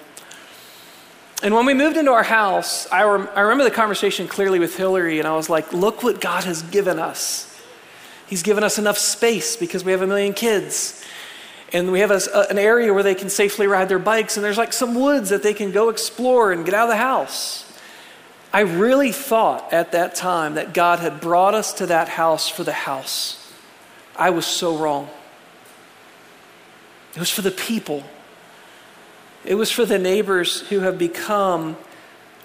And 1.45 1.53
when 1.53 1.67
we 1.67 1.75
moved 1.75 1.95
into 1.95 2.11
our 2.11 2.23
house, 2.23 2.91
I, 2.91 3.03
rem- 3.03 3.29
I 3.35 3.41
remember 3.41 3.65
the 3.65 3.69
conversation 3.69 4.27
clearly 4.27 4.57
with 4.57 4.75
Hillary, 4.75 5.19
and 5.19 5.27
I 5.27 5.35
was 5.35 5.47
like, 5.47 5.71
look 5.71 6.01
what 6.01 6.19
God 6.19 6.43
has 6.43 6.63
given 6.63 6.97
us. 6.97 7.55
He's 8.25 8.41
given 8.41 8.63
us 8.63 8.79
enough 8.79 8.97
space 8.97 9.55
because 9.55 9.85
we 9.85 9.91
have 9.91 10.01
a 10.01 10.07
million 10.07 10.33
kids. 10.33 11.05
And 11.71 11.91
we 11.91 11.99
have 11.99 12.09
a, 12.09 12.47
an 12.49 12.57
area 12.57 12.91
where 12.91 13.03
they 13.03 13.13
can 13.13 13.29
safely 13.29 13.67
ride 13.67 13.89
their 13.89 13.99
bikes, 13.99 14.37
and 14.37 14.43
there's 14.43 14.57
like 14.57 14.73
some 14.73 14.95
woods 14.95 15.29
that 15.29 15.43
they 15.43 15.53
can 15.53 15.69
go 15.69 15.89
explore 15.89 16.51
and 16.51 16.65
get 16.65 16.73
out 16.73 16.85
of 16.85 16.89
the 16.89 16.97
house. 16.97 17.71
I 18.51 18.61
really 18.61 19.11
thought 19.11 19.71
at 19.71 19.91
that 19.91 20.15
time 20.15 20.55
that 20.55 20.73
God 20.73 20.97
had 20.97 21.21
brought 21.21 21.53
us 21.53 21.73
to 21.73 21.85
that 21.85 22.09
house 22.09 22.49
for 22.49 22.63
the 22.63 22.71
house. 22.71 23.53
I 24.15 24.31
was 24.31 24.47
so 24.47 24.77
wrong. 24.77 25.09
It 27.13 27.19
was 27.19 27.29
for 27.29 27.43
the 27.43 27.51
people, 27.51 28.03
it 29.45 29.55
was 29.55 29.71
for 29.71 29.85
the 29.85 29.99
neighbors 29.99 30.61
who 30.69 30.79
have 30.81 30.97
become 30.97 31.77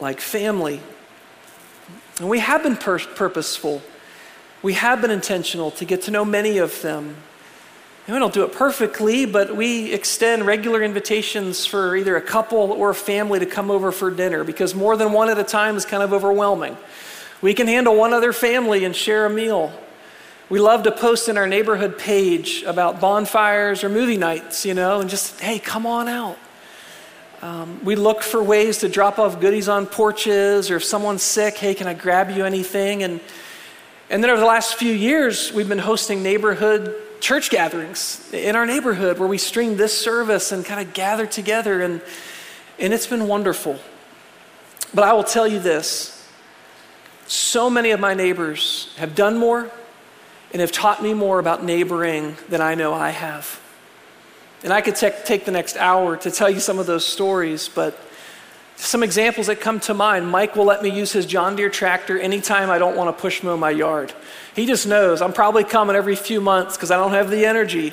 like 0.00 0.20
family. 0.20 0.80
And 2.18 2.28
we 2.28 2.38
have 2.40 2.62
been 2.62 2.76
pur- 2.76 2.98
purposeful 2.98 3.82
we 4.62 4.74
have 4.74 5.00
been 5.00 5.10
intentional 5.10 5.70
to 5.72 5.84
get 5.84 6.02
to 6.02 6.10
know 6.10 6.24
many 6.24 6.58
of 6.58 6.82
them. 6.82 7.16
And 8.06 8.14
we 8.14 8.18
don't 8.18 8.34
do 8.34 8.44
it 8.44 8.52
perfectly, 8.52 9.24
but 9.24 9.56
we 9.56 9.92
extend 9.92 10.46
regular 10.46 10.82
invitations 10.82 11.64
for 11.64 11.96
either 11.96 12.16
a 12.16 12.20
couple 12.20 12.58
or 12.58 12.90
a 12.90 12.94
family 12.94 13.38
to 13.38 13.46
come 13.46 13.70
over 13.70 13.92
for 13.92 14.10
dinner 14.10 14.44
because 14.44 14.74
more 14.74 14.96
than 14.96 15.12
one 15.12 15.30
at 15.30 15.38
a 15.38 15.44
time 15.44 15.76
is 15.76 15.84
kind 15.84 16.02
of 16.02 16.12
overwhelming. 16.12 16.76
We 17.40 17.54
can 17.54 17.68
handle 17.68 17.96
one 17.96 18.12
other 18.12 18.32
family 18.32 18.84
and 18.84 18.94
share 18.94 19.26
a 19.26 19.30
meal. 19.30 19.72
We 20.50 20.58
love 20.58 20.82
to 20.82 20.92
post 20.92 21.28
in 21.28 21.38
our 21.38 21.46
neighborhood 21.46 21.96
page 21.96 22.62
about 22.64 23.00
bonfires 23.00 23.84
or 23.84 23.88
movie 23.88 24.16
nights, 24.16 24.66
you 24.66 24.74
know, 24.74 25.00
and 25.00 25.08
just, 25.08 25.40
hey, 25.40 25.58
come 25.58 25.86
on 25.86 26.08
out. 26.08 26.36
Um, 27.42 27.82
we 27.84 27.96
look 27.96 28.22
for 28.22 28.42
ways 28.42 28.78
to 28.78 28.88
drop 28.88 29.18
off 29.18 29.40
goodies 29.40 29.68
on 29.68 29.86
porches, 29.86 30.70
or 30.70 30.76
if 30.76 30.84
someone's 30.84 31.22
sick, 31.22 31.56
hey, 31.56 31.74
can 31.74 31.86
I 31.86 31.94
grab 31.94 32.30
you 32.30 32.44
anything? 32.44 33.02
And 33.02 33.20
and 34.10 34.24
then 34.24 34.30
over 34.30 34.40
the 34.40 34.46
last 34.46 34.74
few 34.74 34.92
years, 34.92 35.52
we've 35.52 35.68
been 35.68 35.78
hosting 35.78 36.20
neighborhood 36.20 36.96
church 37.20 37.48
gatherings 37.48 38.28
in 38.32 38.56
our 38.56 38.66
neighborhood 38.66 39.18
where 39.18 39.28
we 39.28 39.38
stream 39.38 39.76
this 39.76 39.96
service 39.96 40.50
and 40.50 40.64
kind 40.64 40.84
of 40.86 40.92
gather 40.92 41.26
together, 41.26 41.80
and, 41.80 42.02
and 42.80 42.92
it's 42.92 43.06
been 43.06 43.28
wonderful. 43.28 43.78
But 44.92 45.04
I 45.04 45.12
will 45.12 45.24
tell 45.24 45.46
you 45.46 45.60
this 45.60 46.16
so 47.28 47.70
many 47.70 47.92
of 47.92 48.00
my 48.00 48.14
neighbors 48.14 48.92
have 48.96 49.14
done 49.14 49.38
more 49.38 49.70
and 50.52 50.60
have 50.60 50.72
taught 50.72 51.00
me 51.00 51.14
more 51.14 51.38
about 51.38 51.62
neighboring 51.62 52.36
than 52.48 52.60
I 52.60 52.74
know 52.74 52.92
I 52.92 53.10
have. 53.10 53.60
And 54.62 54.72
I 54.72 54.80
could 54.82 54.96
te- 54.96 55.10
take 55.24 55.44
the 55.44 55.52
next 55.52 55.76
hour 55.76 56.16
to 56.18 56.30
tell 56.30 56.50
you 56.50 56.60
some 56.60 56.78
of 56.78 56.86
those 56.86 57.06
stories, 57.06 57.68
but 57.68 57.98
Some 58.80 59.02
examples 59.02 59.46
that 59.48 59.60
come 59.60 59.78
to 59.80 59.94
mind 59.94 60.30
Mike 60.30 60.56
will 60.56 60.64
let 60.64 60.82
me 60.82 60.88
use 60.88 61.12
his 61.12 61.26
John 61.26 61.54
Deere 61.54 61.68
tractor 61.68 62.18
anytime 62.18 62.70
I 62.70 62.78
don't 62.78 62.96
want 62.96 63.14
to 63.14 63.20
push 63.20 63.42
mow 63.42 63.56
my 63.56 63.70
yard. 63.70 64.12
He 64.56 64.64
just 64.66 64.86
knows 64.86 65.20
I'm 65.20 65.34
probably 65.34 65.64
coming 65.64 65.94
every 65.94 66.16
few 66.16 66.40
months 66.40 66.76
because 66.76 66.90
I 66.90 66.96
don't 66.96 67.12
have 67.12 67.30
the 67.30 67.44
energy. 67.44 67.92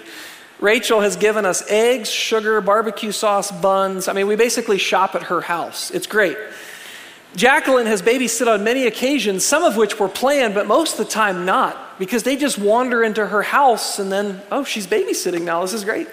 Rachel 0.60 1.02
has 1.02 1.18
given 1.18 1.46
us 1.46 1.70
eggs, 1.70 2.10
sugar, 2.10 2.62
barbecue 2.62 3.12
sauce, 3.12 3.52
buns. 3.52 4.08
I 4.08 4.14
mean, 4.14 4.28
we 4.28 4.36
basically 4.38 4.78
shop 4.78 5.14
at 5.14 5.24
her 5.24 5.42
house. 5.42 5.92
It's 5.92 6.08
great. 6.08 6.38
Jacqueline 7.36 7.86
has 7.86 8.02
babysat 8.02 8.48
on 8.48 8.64
many 8.64 8.88
occasions, 8.88 9.46
some 9.46 9.64
of 9.64 9.76
which 9.76 10.00
were 10.00 10.08
planned, 10.08 10.56
but 10.56 10.66
most 10.66 10.98
of 10.98 11.06
the 11.06 11.12
time 11.12 11.46
not, 11.46 12.00
because 12.00 12.24
they 12.24 12.38
just 12.38 12.58
wander 12.58 13.04
into 13.04 13.28
her 13.28 13.44
house 13.44 14.00
and 14.00 14.10
then, 14.12 14.42
oh, 14.52 14.64
she's 14.64 14.88
babysitting 14.88 15.42
now. 15.42 15.62
This 15.62 15.74
is 15.74 15.84
great. 15.84 16.08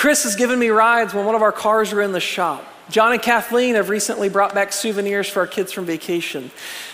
Chris 0.00 0.22
has 0.22 0.34
given 0.34 0.58
me 0.58 0.70
rides 0.70 1.12
when 1.12 1.26
one 1.26 1.34
of 1.34 1.42
our 1.42 1.52
cars 1.52 1.92
are 1.92 2.00
in 2.00 2.12
the 2.12 2.20
shop. 2.20 2.64
John 2.88 3.12
and 3.12 3.20
Kathleen 3.20 3.74
have 3.74 3.90
recently 3.90 4.30
brought 4.30 4.54
back 4.54 4.72
souvenirs 4.72 5.28
for 5.28 5.40
our 5.40 5.46
kids 5.46 5.72
from 5.72 5.84
vacation. 5.84 6.50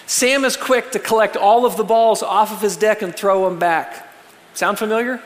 Sam 0.07 0.45
is 0.45 0.57
quick 0.57 0.90
to 0.90 0.99
collect 0.99 1.37
all 1.37 1.64
of 1.64 1.77
the 1.77 1.85
balls 1.85 2.21
off 2.25 2.51
of 2.51 2.61
his 2.61 2.77
deck 2.77 3.03
and 3.03 3.14
throw 3.14 3.49
them 3.49 3.61
back. 3.61 4.12
Sound 4.55 4.81
familiar? 4.81 5.23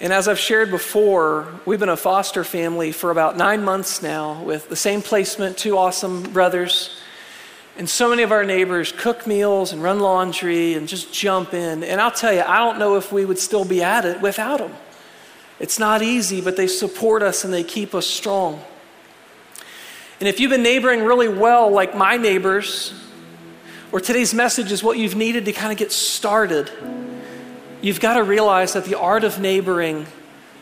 And 0.00 0.14
as 0.14 0.28
I've 0.28 0.38
shared 0.38 0.70
before, 0.70 1.46
we've 1.66 1.78
been 1.78 1.90
a 1.90 1.94
foster 1.94 2.42
family 2.42 2.90
for 2.90 3.10
about 3.10 3.36
nine 3.36 3.62
months 3.62 4.00
now 4.00 4.42
with 4.42 4.70
the 4.70 4.76
same 4.76 5.02
placement, 5.02 5.58
two 5.58 5.76
awesome 5.76 6.22
brothers. 6.22 6.98
And 7.76 7.86
so 7.86 8.08
many 8.08 8.22
of 8.22 8.32
our 8.32 8.44
neighbors 8.44 8.92
cook 8.92 9.26
meals 9.26 9.74
and 9.74 9.82
run 9.82 10.00
laundry 10.00 10.72
and 10.72 10.88
just 10.88 11.12
jump 11.12 11.52
in. 11.52 11.84
And 11.84 12.00
I'll 12.00 12.10
tell 12.10 12.32
you, 12.32 12.40
I 12.40 12.56
don't 12.60 12.78
know 12.78 12.96
if 12.96 13.12
we 13.12 13.26
would 13.26 13.38
still 13.38 13.66
be 13.66 13.82
at 13.82 14.06
it 14.06 14.22
without 14.22 14.60
them. 14.60 14.72
It's 15.60 15.78
not 15.78 16.02
easy, 16.02 16.40
but 16.40 16.56
they 16.56 16.66
support 16.66 17.22
us 17.22 17.44
and 17.44 17.52
they 17.52 17.62
keep 17.62 17.94
us 17.94 18.06
strong. 18.06 18.60
And 20.18 20.28
if 20.28 20.40
you've 20.40 20.50
been 20.50 20.62
neighboring 20.62 21.04
really 21.04 21.28
well, 21.28 21.70
like 21.70 21.94
my 21.94 22.16
neighbors, 22.16 22.94
or 23.92 24.00
today's 24.00 24.32
message 24.34 24.72
is 24.72 24.82
what 24.82 24.98
you've 24.98 25.16
needed 25.16 25.44
to 25.44 25.52
kind 25.52 25.70
of 25.70 25.78
get 25.78 25.92
started, 25.92 26.70
you've 27.82 28.00
got 28.00 28.14
to 28.14 28.22
realize 28.22 28.72
that 28.72 28.86
the 28.86 28.98
art 28.98 29.22
of 29.22 29.38
neighboring 29.38 30.06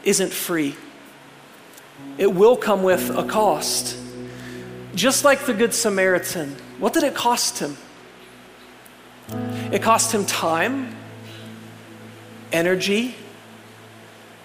isn't 0.02 0.32
free. 0.32 0.76
It 2.18 2.34
will 2.34 2.56
come 2.56 2.82
with 2.82 3.10
a 3.10 3.24
cost. 3.24 3.96
Just 4.94 5.24
like 5.24 5.46
the 5.46 5.54
Good 5.54 5.74
Samaritan, 5.74 6.56
what 6.78 6.92
did 6.92 7.04
it 7.04 7.14
cost 7.14 7.60
him? 7.60 7.76
It 9.72 9.82
cost 9.82 10.12
him 10.12 10.24
time, 10.24 10.96
energy, 12.50 13.14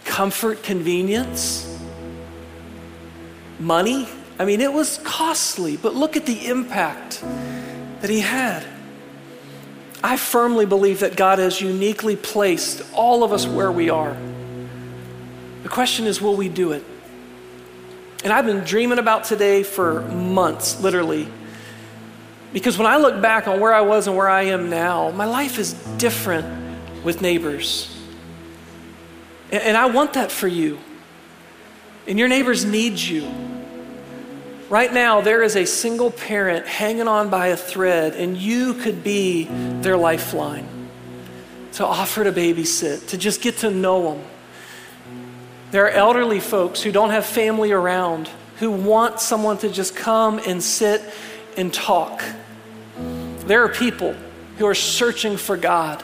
comfort, 0.06 0.64
convenience, 0.64 1.80
money. 3.60 4.08
I 4.40 4.46
mean, 4.46 4.62
it 4.62 4.72
was 4.72 5.00
costly, 5.04 5.78
but 5.78 5.96
look 5.96 6.18
at 6.18 6.26
the 6.26 6.48
impact 6.48 7.22
that 8.02 8.10
he 8.10 8.20
had. 8.20 8.66
I 10.04 10.18
firmly 10.18 10.66
believe 10.66 11.00
that 11.00 11.16
God 11.16 11.40
has 11.40 11.62
uniquely 11.62 12.16
placed 12.16 12.84
all 12.94 13.24
of 13.24 13.32
us 13.32 13.48
where 13.48 13.72
we 13.72 13.90
are. 13.90 14.18
The 15.64 15.70
question 15.70 16.06
is, 16.06 16.22
will 16.22 16.36
we 16.36 16.50
do 16.50 16.74
it? 16.74 16.84
And 18.24 18.34
I've 18.34 18.46
been 18.46 18.66
dreaming 18.66 19.00
about 19.00 19.24
today 19.24 19.64
for 19.64 20.02
months, 20.02 20.82
literally. 20.82 21.28
Because 22.52 22.78
when 22.78 22.88
I 22.88 22.98
look 22.98 23.22
back 23.22 23.48
on 23.48 23.60
where 23.60 23.74
I 23.74 23.82
was 23.82 24.08
and 24.08 24.16
where 24.18 24.30
I 24.30 24.44
am 24.44 24.70
now, 24.70 25.12
my 25.12 25.26
life 25.26 25.58
is 25.58 25.74
different 25.98 26.46
with 27.04 27.22
neighbors. 27.22 27.93
And 29.54 29.78
I 29.78 29.86
want 29.86 30.14
that 30.14 30.32
for 30.32 30.48
you. 30.48 30.80
And 32.08 32.18
your 32.18 32.28
neighbors 32.28 32.66
need 32.66 32.98
you. 32.98 33.32
Right 34.68 34.92
now, 34.92 35.22
there 35.22 35.44
is 35.44 35.56
a 35.56 35.66
single 35.66 36.10
parent 36.10 36.66
hanging 36.66 37.08
on 37.08 37.30
by 37.30 37.48
a 37.48 37.58
thread, 37.58 38.16
and 38.16 38.36
you 38.36 38.74
could 38.74 39.04
be 39.04 39.44
their 39.82 39.96
lifeline 39.96 40.68
to 41.74 41.86
offer 41.86 42.24
to 42.24 42.32
babysit, 42.32 43.10
to 43.10 43.18
just 43.18 43.42
get 43.42 43.58
to 43.58 43.70
know 43.70 44.16
them. 44.16 44.26
There 45.70 45.86
are 45.86 45.90
elderly 45.90 46.40
folks 46.40 46.82
who 46.82 46.92
don't 46.92 47.12
have 47.12 47.26
family 47.26 47.72
around 47.72 48.30
who 48.58 48.72
want 48.72 49.20
someone 49.20 49.60
to 49.60 49.70
just 49.70 49.96
come 49.96 50.40
and 50.48 50.64
sit 50.64 51.02
and 51.58 51.72
talk. 51.72 52.24
There 53.46 53.64
are 53.64 53.70
people 53.70 54.16
who 54.58 54.66
are 54.66 54.76
searching 54.76 55.38
for 55.38 55.58
God. 55.58 56.04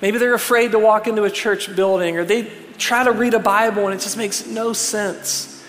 Maybe 0.00 0.18
they're 0.18 0.34
afraid 0.34 0.72
to 0.72 0.80
walk 0.80 1.06
into 1.06 1.22
a 1.22 1.30
church 1.30 1.74
building 1.76 2.16
or 2.16 2.24
they 2.24 2.50
try 2.82 3.04
to 3.04 3.12
read 3.12 3.32
a 3.34 3.38
Bible 3.38 3.86
and 3.86 3.94
it 3.94 4.02
just 4.02 4.16
makes 4.16 4.46
no 4.46 4.72
sense. 4.72 5.64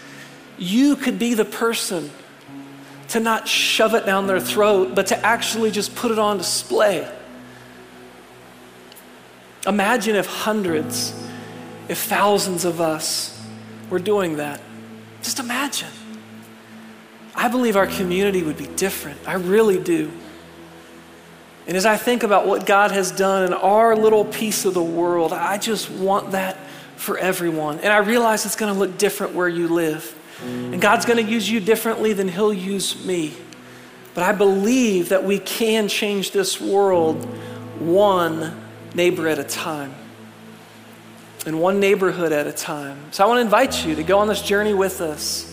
You 0.58 0.95
could 0.95 1.19
be 1.19 1.34
the 1.36 1.45
person 1.45 2.10
to 3.10 3.19
not 3.19 3.47
shove 3.47 3.93
it 3.93 4.06
down 4.06 4.28
their 4.28 4.39
throat, 4.39 4.95
but 4.95 5.08
to 5.08 5.26
actually 5.26 5.69
just 5.69 5.95
put 5.95 6.12
it 6.12 6.17
on 6.17 6.38
display. 6.38 7.10
Imagine 9.67 10.15
if 10.15 10.26
hundreds, 10.26 11.13
if 11.88 11.99
thousands 11.99 12.65
of 12.65 12.82
us 12.82 13.39
were 13.89 13.99
doing 13.99 14.38
that. 14.38 14.62
Just 15.21 15.39
imagine. 15.39 15.91
I 17.36 17.47
believe 17.47 17.76
our 17.76 17.88
community 17.88 18.41
would 18.41 18.58
be 18.58 18.67
different. 18.67 19.19
I 19.28 19.36
really 19.36 19.82
do. 19.82 20.12
And 21.67 21.78
as 21.78 21.86
I 21.86 21.95
think 21.95 22.23
about 22.23 22.45
what 22.45 22.65
God 22.65 22.91
has 22.91 23.12
done 23.12 23.45
in 23.45 23.54
our 23.54 23.95
little 23.95 24.26
piece 24.26 24.65
of 24.65 24.73
the 24.73 24.84
world, 24.84 25.32
I 25.32 25.58
just 25.58 25.89
want 25.89 26.32
that 26.32 26.58
for 27.03 27.17
everyone. 27.17 27.79
And 27.79 27.91
I 27.91 27.97
realize 27.97 28.45
it's 28.45 28.55
going 28.55 28.73
to 28.73 28.79
look 28.79 28.97
different 28.97 29.35
where 29.35 29.49
you 29.49 29.67
live. 29.67 30.17
And 30.41 30.81
God's 30.81 31.05
going 31.05 31.23
to 31.23 31.31
use 31.31 31.49
you 31.49 31.59
differently 31.59 32.13
than 32.13 32.27
He'll 32.27 32.53
use 32.53 33.05
me. 33.05 33.33
But 34.13 34.23
I 34.23 34.31
believe 34.31 35.09
that 35.09 35.23
we 35.23 35.39
can 35.39 35.87
change 35.87 36.31
this 36.31 36.59
world 36.59 37.23
one 37.79 38.61
neighbor 38.93 39.27
at 39.27 39.39
a 39.39 39.43
time 39.43 39.93
and 41.45 41.59
one 41.59 41.79
neighborhood 41.79 42.31
at 42.31 42.47
a 42.47 42.51
time. 42.51 43.11
So 43.11 43.23
I 43.23 43.27
want 43.27 43.37
to 43.37 43.41
invite 43.41 43.85
you 43.85 43.95
to 43.95 44.03
go 44.03 44.19
on 44.19 44.27
this 44.27 44.41
journey 44.41 44.73
with 44.73 45.01
us. 45.01 45.49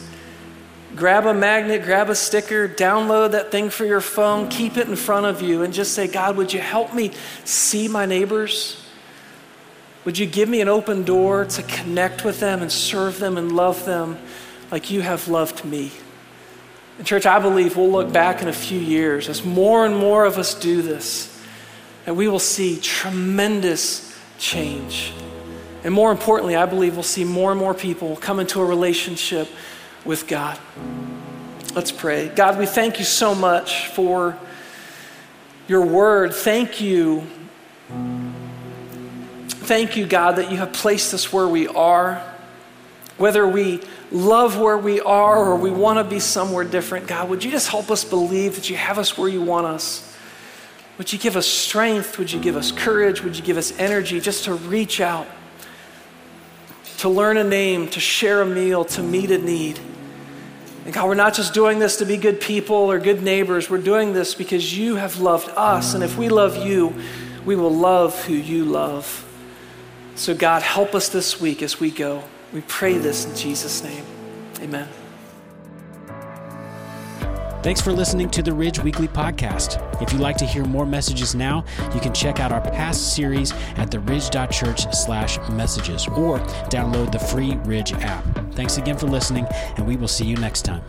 Grab 0.95 1.27
a 1.27 1.35
magnet, 1.35 1.85
grab 1.85 2.11
a 2.11 2.15
sticker, 2.15 2.69
download 2.69 3.33
that 3.33 3.51
thing 3.51 3.71
for 3.71 3.85
your 3.85 4.01
phone, 4.01 4.49
keep 4.49 4.77
it 4.77 4.89
in 4.89 4.97
front 4.97 5.27
of 5.27 5.41
you, 5.41 5.63
and 5.63 5.73
just 5.73 5.95
say, 5.95 6.09
God, 6.09 6.37
would 6.37 6.53
you 6.53 6.61
help 6.61 6.95
me 6.95 7.13
see 7.45 7.87
my 7.89 8.07
neighbors? 8.07 8.80
Would 10.05 10.19
you 10.19 10.27
give 10.27 10.49
me 10.49 10.61
an 10.61 10.69
open 10.69 11.05
door 11.05 11.45
to 11.45 11.63
connect 11.63 12.25
with 12.25 12.41
them 12.41 12.63
and 12.63 12.73
serve 12.73 13.19
them 13.19 13.37
and 13.37 13.53
love 13.53 13.85
them 13.85 14.19
like 14.71 14.91
you 14.91 15.03
have 15.03 15.29
loved 15.29 15.65
me? 15.65 15.93
And, 16.97 17.07
church, 17.07 17.27
I 17.27 17.39
believe 17.39 17.77
we'll 17.77 17.91
look 17.91 18.13
back 18.13 18.41
in 18.41 18.49
a 18.49 18.53
few 18.53 18.79
years 18.79 19.29
as 19.29 19.45
more 19.45 19.85
and 19.85 19.97
more 19.97 20.25
of 20.25 20.39
us 20.39 20.55
do 20.55 20.81
this, 20.83 21.43
and 22.07 22.17
we 22.17 22.29
will 22.29 22.39
see 22.39 22.79
tremendous 22.81 24.19
change. 24.39 25.13
And 25.85 25.95
more 25.95 26.11
importantly, 26.11 26.57
I 26.57 26.67
believe 26.67 26.95
we'll 26.95 27.03
see 27.03 27.25
more 27.25 27.51
and 27.51 27.61
more 27.61 27.75
people 27.75 28.17
come 28.17 28.41
into 28.41 28.61
a 28.61 28.65
relationship 28.65 29.49
with 30.05 30.27
God. 30.27 30.59
Let's 31.75 31.93
pray. 31.93 32.29
God, 32.29 32.59
we 32.59 32.67
thank 32.67 32.99
you 32.99 33.05
so 33.05 33.35
much 33.35 33.89
for 33.89 34.37
your 35.69 35.87
word. 35.87 36.35
Thank 36.35 36.81
you 36.81 37.27
Thank 39.71 39.97
you, 39.97 40.05
God, 40.05 40.35
that 40.35 40.51
you 40.51 40.57
have 40.57 40.73
placed 40.73 41.15
us 41.15 41.33
where 41.33 41.47
we 41.47 41.69
are. 41.69 42.21
Whether 43.19 43.47
we 43.47 43.81
love 44.11 44.59
where 44.59 44.77
we 44.77 45.01
are 45.01 45.39
or 45.39 45.55
we 45.55 45.71
want 45.71 45.99
to 45.99 46.03
be 46.03 46.19
somewhere 46.19 46.65
different, 46.65 47.07
God, 47.07 47.31
would 47.31 47.45
you 47.45 47.53
just 47.53 47.69
help 47.69 47.89
us 47.89 48.05
believe 48.05 48.57
that 48.57 48.69
you 48.69 48.75
have 48.75 48.99
us 48.99 49.17
where 49.17 49.29
you 49.29 49.41
want 49.41 49.69
us? 49.69 50.13
Would 50.99 51.13
you 51.13 51.21
give 51.21 51.37
us 51.37 51.47
strength? 51.47 52.19
Would 52.19 52.33
you 52.33 52.41
give 52.41 52.57
us 52.57 52.73
courage? 52.73 53.23
Would 53.23 53.37
you 53.37 53.45
give 53.45 53.57
us 53.57 53.71
energy 53.79 54.19
just 54.19 54.47
to 54.47 54.55
reach 54.55 55.01
out, 55.01 55.29
to 56.99 57.09
learn 57.09 57.37
a 57.37 57.45
name, 57.45 57.87
to 57.91 58.01
share 58.01 58.43
a 58.43 58.47
meal, 58.47 58.85
to 58.87 59.05
meet 59.05 59.31
a 59.31 59.39
need? 59.39 59.79
And 60.85 60.93
God, 60.93 61.07
we're 61.07 61.15
not 61.15 61.35
just 61.35 61.55
doing 61.55 61.79
this 61.79 61.99
to 61.99 62.05
be 62.05 62.17
good 62.17 62.41
people 62.41 62.75
or 62.75 62.99
good 62.99 63.23
neighbors. 63.23 63.71
We're 63.71 63.79
doing 63.79 64.15
this 64.15 64.35
because 64.35 64.77
you 64.77 64.97
have 64.97 65.21
loved 65.21 65.49
us. 65.51 65.95
And 65.95 66.03
if 66.03 66.19
we 66.19 66.29
love 66.29 66.57
you, 66.57 66.93
we 67.45 67.55
will 67.55 67.73
love 67.73 68.25
who 68.25 68.35
you 68.35 68.65
love. 68.65 69.29
So, 70.21 70.35
God, 70.35 70.61
help 70.61 70.95
us 70.95 71.09
this 71.09 71.41
week 71.41 71.63
as 71.63 71.81
we 71.81 71.91
go. 71.91 72.23
We 72.53 72.61
pray 72.61 72.99
this 72.99 73.25
in 73.25 73.35
Jesus' 73.35 73.83
name. 73.83 74.05
Amen. 74.61 74.87
Thanks 77.63 77.81
for 77.81 77.91
listening 77.91 78.29
to 78.33 78.43
the 78.43 78.53
Ridge 78.53 78.81
Weekly 78.81 79.09
Podcast. 79.09 79.81
If 80.03 80.13
you'd 80.13 80.21
like 80.21 80.37
to 80.37 80.45
hear 80.45 80.67
more 80.67 80.85
messages 80.85 81.35
now, 81.35 81.65
you 81.95 82.01
can 82.01 82.13
check 82.13 82.39
out 82.39 82.53
our 82.53 82.61
past 82.61 83.17
series 83.17 83.53
at 83.79 83.91
theridge.church 83.91 84.95
slash 84.95 85.39
messages 85.49 86.07
or 86.09 86.39
download 86.69 87.13
the 87.13 87.19
free 87.19 87.55
Ridge 87.65 87.95
app. 87.95 88.23
Thanks 88.53 88.77
again 88.77 88.99
for 88.99 89.07
listening, 89.07 89.47
and 89.79 89.87
we 89.87 89.97
will 89.97 90.07
see 90.07 90.27
you 90.27 90.37
next 90.37 90.67
time. 90.67 90.83